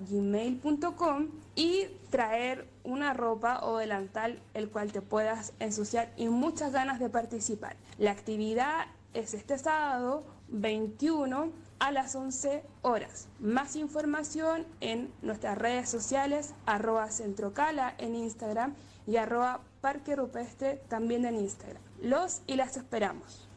gmail.com 0.00 1.28
y 1.54 1.86
traer 2.10 2.68
una 2.84 3.14
ropa 3.14 3.60
o 3.64 3.78
delantal 3.78 4.42
el 4.52 4.68
cual 4.68 4.92
te 4.92 5.00
puedas 5.00 5.54
ensuciar 5.60 6.12
y 6.18 6.28
muchas 6.28 6.72
ganas 6.72 7.00
de 7.00 7.08
participar. 7.08 7.76
La 7.96 8.10
actividad 8.10 8.88
es 9.14 9.32
este 9.32 9.56
sábado 9.56 10.24
21 10.48 11.50
a 11.78 11.90
las 11.90 12.14
11 12.14 12.62
horas. 12.82 13.28
Más 13.40 13.76
información 13.76 14.66
en 14.82 15.10
nuestras 15.22 15.56
redes 15.56 15.88
sociales, 15.88 16.52
arroba 16.66 17.10
centrocala 17.10 17.94
en 17.96 18.14
Instagram 18.14 18.74
y 19.06 19.16
arroba 19.16 19.62
parque 19.80 20.16
rupestre 20.16 20.82
también 20.88 21.24
en 21.24 21.36
Instagram. 21.36 21.80
Los 22.02 22.42
y 22.46 22.56
las 22.56 22.76
esperamos. 22.76 23.47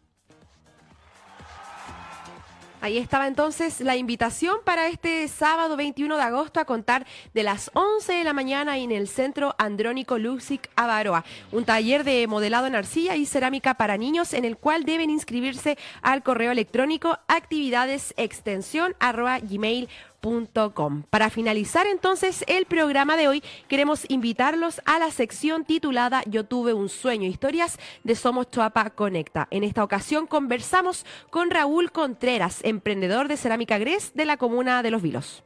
Ahí 2.82 2.98
estaba 2.98 3.28
entonces 3.28 3.80
la 3.80 3.96
invitación 3.96 4.58
para 4.66 4.88
este 4.88 5.28
sábado 5.28 5.78
21 5.78 6.18
de 6.18 6.24
agosto 6.24 6.60
a 6.60 6.66
contar 6.66 7.06
de 7.32 7.44
las 7.44 7.70
11 7.76 8.12
de 8.12 8.24
la 8.24 8.34
mañana 8.34 8.80
en 8.80 8.92
el 8.92 9.08
Centro 9.08 9.54
Andrónico 9.60 10.18
Luxic 10.18 10.68
Avaroa, 10.76 11.24
un 11.52 11.64
taller 11.64 12.04
de 12.04 12.26
modelado 12.26 12.66
en 12.66 12.74
arcilla 12.74 13.16
y 13.16 13.28
cerámica 13.28 13.76
para 13.76 13.98
niños 13.98 14.34
en 14.34 14.46
el 14.46 14.58
cual 14.58 14.84
deben 14.84 15.12
inscribirse 15.12 15.78
al 16.02 16.24
correo 16.24 16.52
electrónico 16.52 17.20
actividadesextensión 20.22 21.04
para 21.10 21.30
finalizar 21.30 21.88
entonces 21.88 22.46
el 22.48 22.66
programa 22.66 23.18
de 23.18 23.28
hoy, 23.28 23.44
queremos 23.68 24.06
invitarlos 24.10 24.82
a 24.86 25.00
la 25.00 25.10
sección 25.10 25.66
titulada 25.66 26.24
Yo 26.28 26.46
tuve 26.46 26.74
un 26.74 26.90
sueño, 26.90 27.28
historias 27.28 27.80
de 28.04 28.16
Somos 28.16 28.50
Choapa 28.52 28.92
Conecta. 28.92 29.48
En 29.50 29.64
esta 29.64 29.84
ocasión 29.84 30.28
conversamos 30.28 31.06
con 31.30 31.50
Raúl 31.50 31.92
Contreras, 31.92 32.64
emprendedor 32.64 33.28
de 33.28 33.38
cerámica 33.38 33.80
Gres 33.80 34.14
de 34.14 34.26
la 34.26 34.38
comuna 34.38 34.84
de 34.84 34.92
Los 34.92 35.02
Vilos. 35.02 35.44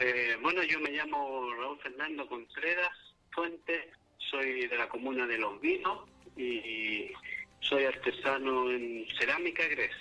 Eh, 0.00 0.36
bueno, 0.42 0.62
yo 0.64 0.80
me 0.80 0.90
llamo 0.90 1.50
Raúl 1.58 1.78
Fernando 1.80 2.26
Contreras 2.26 2.90
Fuente, 3.30 3.90
soy 4.18 4.66
de 4.66 4.76
la 4.76 4.88
comuna 4.88 5.26
de 5.26 5.38
Los 5.38 5.60
Vilos 5.60 6.00
y 6.36 7.10
soy 7.60 7.84
artesano 7.84 8.70
en 8.70 9.06
cerámica 9.18 9.66
Gres, 9.66 9.94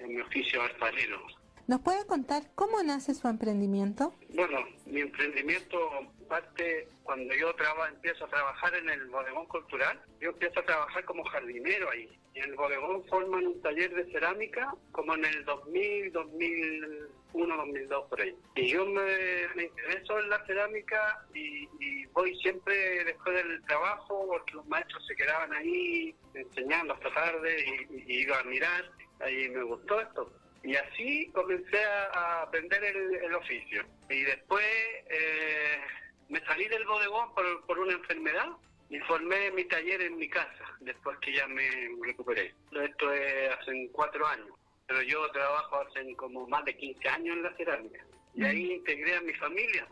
en 0.00 0.14
mi 0.14 0.20
oficio 0.20 0.62
alfarero. 0.62 1.37
¿Nos 1.68 1.82
puede 1.82 2.06
contar 2.06 2.44
cómo 2.54 2.82
nace 2.82 3.12
su 3.12 3.28
emprendimiento? 3.28 4.14
Bueno, 4.30 4.64
mi 4.86 5.02
emprendimiento 5.02 5.78
parte 6.26 6.88
cuando 7.02 7.34
yo 7.34 7.52
empiezo 7.90 8.24
a 8.24 8.28
trabajar 8.28 8.74
en 8.74 8.88
el 8.88 9.06
bodegón 9.08 9.44
cultural. 9.48 10.00
Yo 10.18 10.30
empiezo 10.30 10.60
a 10.60 10.64
trabajar 10.64 11.04
como 11.04 11.22
jardinero 11.24 11.90
ahí. 11.90 12.08
En 12.32 12.44
el 12.44 12.54
bodegón 12.54 13.04
forman 13.04 13.46
un 13.46 13.60
taller 13.60 13.94
de 13.94 14.10
cerámica 14.10 14.74
como 14.92 15.14
en 15.14 15.26
el 15.26 15.44
2000, 15.44 16.10
2001, 16.10 17.56
2002 17.58 18.08
por 18.08 18.20
ahí. 18.22 18.34
Y 18.54 18.68
yo 18.68 18.86
me, 18.86 19.62
intereso 19.62 20.18
en 20.20 20.30
la 20.30 20.46
cerámica 20.46 21.26
y, 21.34 21.68
voy 22.14 22.34
siempre 22.40 23.04
después 23.04 23.44
del 23.44 23.62
trabajo 23.66 24.26
porque 24.26 24.54
los 24.54 24.66
maestros 24.68 25.06
se 25.06 25.14
quedaban 25.14 25.52
ahí 25.52 26.16
enseñando 26.32 26.94
hasta 26.94 27.12
tarde 27.12 27.86
y, 27.90 28.10
y 28.10 28.22
iba 28.22 28.38
a 28.40 28.44
mirar. 28.44 28.90
Ahí 29.20 29.50
me 29.50 29.64
gustó 29.64 30.00
esto 30.00 30.32
y 30.62 30.74
así 30.76 31.30
comencé 31.32 31.84
a, 31.84 32.42
aprender 32.42 32.84
el, 32.84 33.34
oficio. 33.34 33.84
Y 34.10 34.22
después 34.22 34.64
eh, 35.08 35.80
me 36.28 36.40
salí 36.44 36.66
del 36.68 36.84
bodegón 36.84 37.34
por, 37.34 37.66
por 37.66 37.78
una 37.78 37.92
enfermedad 37.92 38.48
y 38.90 38.98
formé 39.00 39.50
mi 39.52 39.64
taller 39.64 40.00
en 40.02 40.16
mi 40.16 40.28
casa, 40.28 40.64
después 40.80 41.18
que 41.18 41.32
ya 41.32 41.46
me 41.46 41.68
recuperé. 42.02 42.54
Esto 42.72 43.12
es 43.12 43.50
hace 43.50 43.88
cuatro 43.92 44.26
años, 44.26 44.48
pero 44.86 45.02
yo 45.02 45.30
trabajo 45.30 45.82
hace 45.82 46.14
como 46.16 46.46
más 46.48 46.64
de 46.64 46.76
15 46.76 47.08
años 47.08 47.36
en 47.36 47.42
la 47.42 47.56
cerámica. 47.56 48.04
Y 48.34 48.44
ahí 48.44 48.72
integré 48.72 49.16
a 49.16 49.20
mi 49.20 49.32
familia 49.34 49.86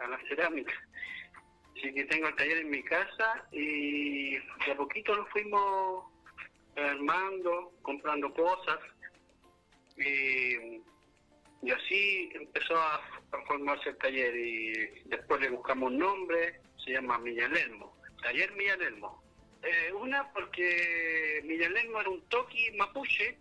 a 0.00 0.08
la 0.08 0.18
cerámica. 0.28 0.74
Así 1.76 1.92
que 1.92 2.04
tengo 2.04 2.28
el 2.28 2.36
taller 2.36 2.58
en 2.58 2.70
mi 2.70 2.82
casa 2.82 3.46
y 3.52 4.36
de 4.36 4.72
a 4.72 4.76
poquito 4.76 5.14
lo 5.14 5.26
fuimos 5.26 6.04
armando, 6.76 7.72
comprando 7.82 8.32
cosas 8.34 8.78
y, 9.98 11.70
así 11.70 12.30
empezó 12.34 12.76
a, 12.76 13.00
formarse 13.46 13.90
el 13.90 13.98
taller 13.98 14.34
y 14.34 14.72
después 15.06 15.40
le 15.40 15.50
buscamos 15.50 15.90
un 15.90 15.98
nombre, 15.98 16.60
se 16.84 16.92
llama 16.92 17.18
Millalelmo, 17.18 17.96
Taller 18.22 18.50
Millalelmo. 18.56 19.22
Eh, 19.62 19.92
una 19.92 20.32
porque 20.32 21.42
Millalelmo 21.44 22.00
era 22.00 22.10
un 22.10 22.22
toqui 22.28 22.70
mapuche 22.72 23.36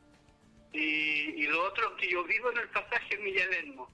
y, 0.73 1.43
lo 1.47 1.63
otro 1.65 1.95
que 1.97 2.09
yo 2.09 2.23
vivo 2.25 2.51
en 2.51 2.57
el 2.57 2.69
pasaje 2.69 3.17
Millalelmo. 3.17 3.89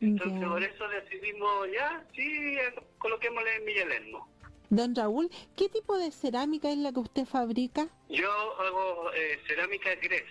Entonces 0.00 0.46
por 0.46 0.62
eso 0.62 0.88
decidimos 0.88 1.68
ya, 1.72 2.04
sí, 2.14 2.56
coloquémosle 2.98 3.60
Millalelmo. 3.60 4.28
Don 4.68 4.94
Raúl, 4.94 5.30
¿qué 5.56 5.68
tipo 5.68 5.96
de 5.96 6.10
cerámica 6.10 6.70
es 6.70 6.78
la 6.78 6.92
que 6.92 7.00
usted 7.00 7.24
fabrica? 7.24 7.88
Yo 8.08 8.30
hago 8.60 9.12
eh, 9.14 9.38
cerámica 9.46 9.94
gres 9.96 10.24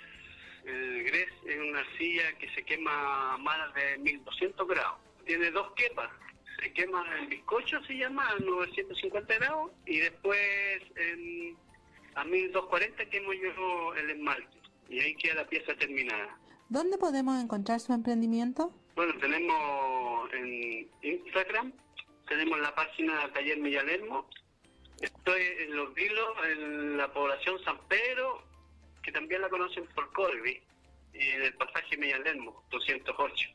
el 0.66 1.04
GRES 1.04 1.30
es 1.46 1.58
una 1.58 1.80
arcilla 1.80 2.38
que 2.40 2.50
se 2.54 2.64
quema 2.64 3.34
a 3.34 3.38
más 3.38 3.74
de 3.74 3.98
1200 4.00 4.68
grados. 4.68 5.00
Tiene 5.26 5.52
dos 5.52 5.72
quemas. 5.74 6.10
Se 6.60 6.74
quema 6.74 7.06
el 7.20 7.28
bizcocho, 7.28 7.84
se 7.84 7.98
llama, 7.98 8.28
a 8.30 8.40
950 8.40 9.36
grados, 9.36 9.72
y 9.86 10.00
después 10.00 10.40
a 12.16 12.24
1240 12.24 13.10
quemo 13.10 13.34
yo 13.34 13.96
el 13.96 14.10
esmalte. 14.12 14.58
Y 14.90 15.00
ahí 15.00 15.16
queda 15.16 15.36
la 15.36 15.48
pieza 15.48 15.76
terminada. 15.76 16.38
¿Dónde 16.70 16.98
podemos 16.98 17.42
encontrar 17.44 17.80
su 17.80 17.94
emprendimiento? 17.94 18.74
Bueno, 18.96 19.14
tenemos 19.20 20.34
en 20.34 20.90
Instagram, 21.02 21.74
tenemos 22.28 22.60
la 22.60 22.74
página 22.74 23.32
Taller 23.34 23.60
Millalermo. 23.60 24.30
Estoy 25.02 25.42
en 25.60 25.76
Los 25.76 25.94
Vilos, 25.94 26.30
en 26.50 26.98
la 26.98 27.12
población 27.12 27.62
San 27.66 27.78
Pedro, 27.88 28.42
que 29.06 29.12
también 29.12 29.42
la 29.42 29.50
conocen 29.50 29.86
por 29.94 30.12
Corby, 30.12 30.60
y 31.14 31.30
en 31.30 31.44
el 31.44 31.54
pasaje 31.54 31.96
Millalermo, 31.96 32.64
208. 32.72 33.50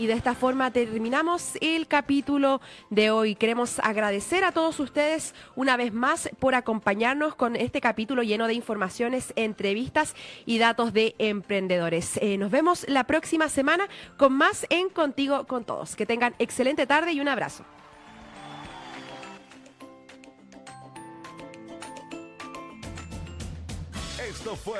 Y 0.02 0.08
de 0.08 0.14
esta 0.14 0.34
forma 0.34 0.72
terminamos 0.72 1.60
el 1.62 1.88
capítulo 1.88 2.60
de 2.90 3.12
hoy. 3.12 3.36
Queremos 3.36 3.78
agradecer 3.78 4.44
a 4.44 4.52
todos 4.52 4.80
ustedes 4.80 5.36
una 5.56 5.78
vez 5.78 5.94
más 5.94 6.28
por 6.40 6.56
acompañarnos 6.56 7.36
con 7.36 7.56
este 7.56 7.82
capítulo 7.82 8.24
lleno 8.24 8.48
de 8.48 8.56
informaciones, 8.56 9.32
entrevistas 9.36 10.16
y 10.48 10.58
datos 10.58 10.92
de 10.92 11.14
emprendedores. 11.20 12.18
Eh, 12.20 12.40
nos 12.40 12.50
vemos 12.50 12.84
la 12.90 13.04
próxima 13.04 13.48
semana 13.48 13.88
con 14.18 14.34
más 14.34 14.66
en 14.72 14.90
Contigo 14.90 15.46
con 15.46 15.66
Todos. 15.66 15.96
Que 15.96 16.08
tengan 16.08 16.34
excelente 16.40 16.88
tarde 16.88 17.12
y 17.12 17.20
un 17.20 17.28
abrazo. 17.28 17.64
Esto 24.28 24.56
fue 24.56 24.80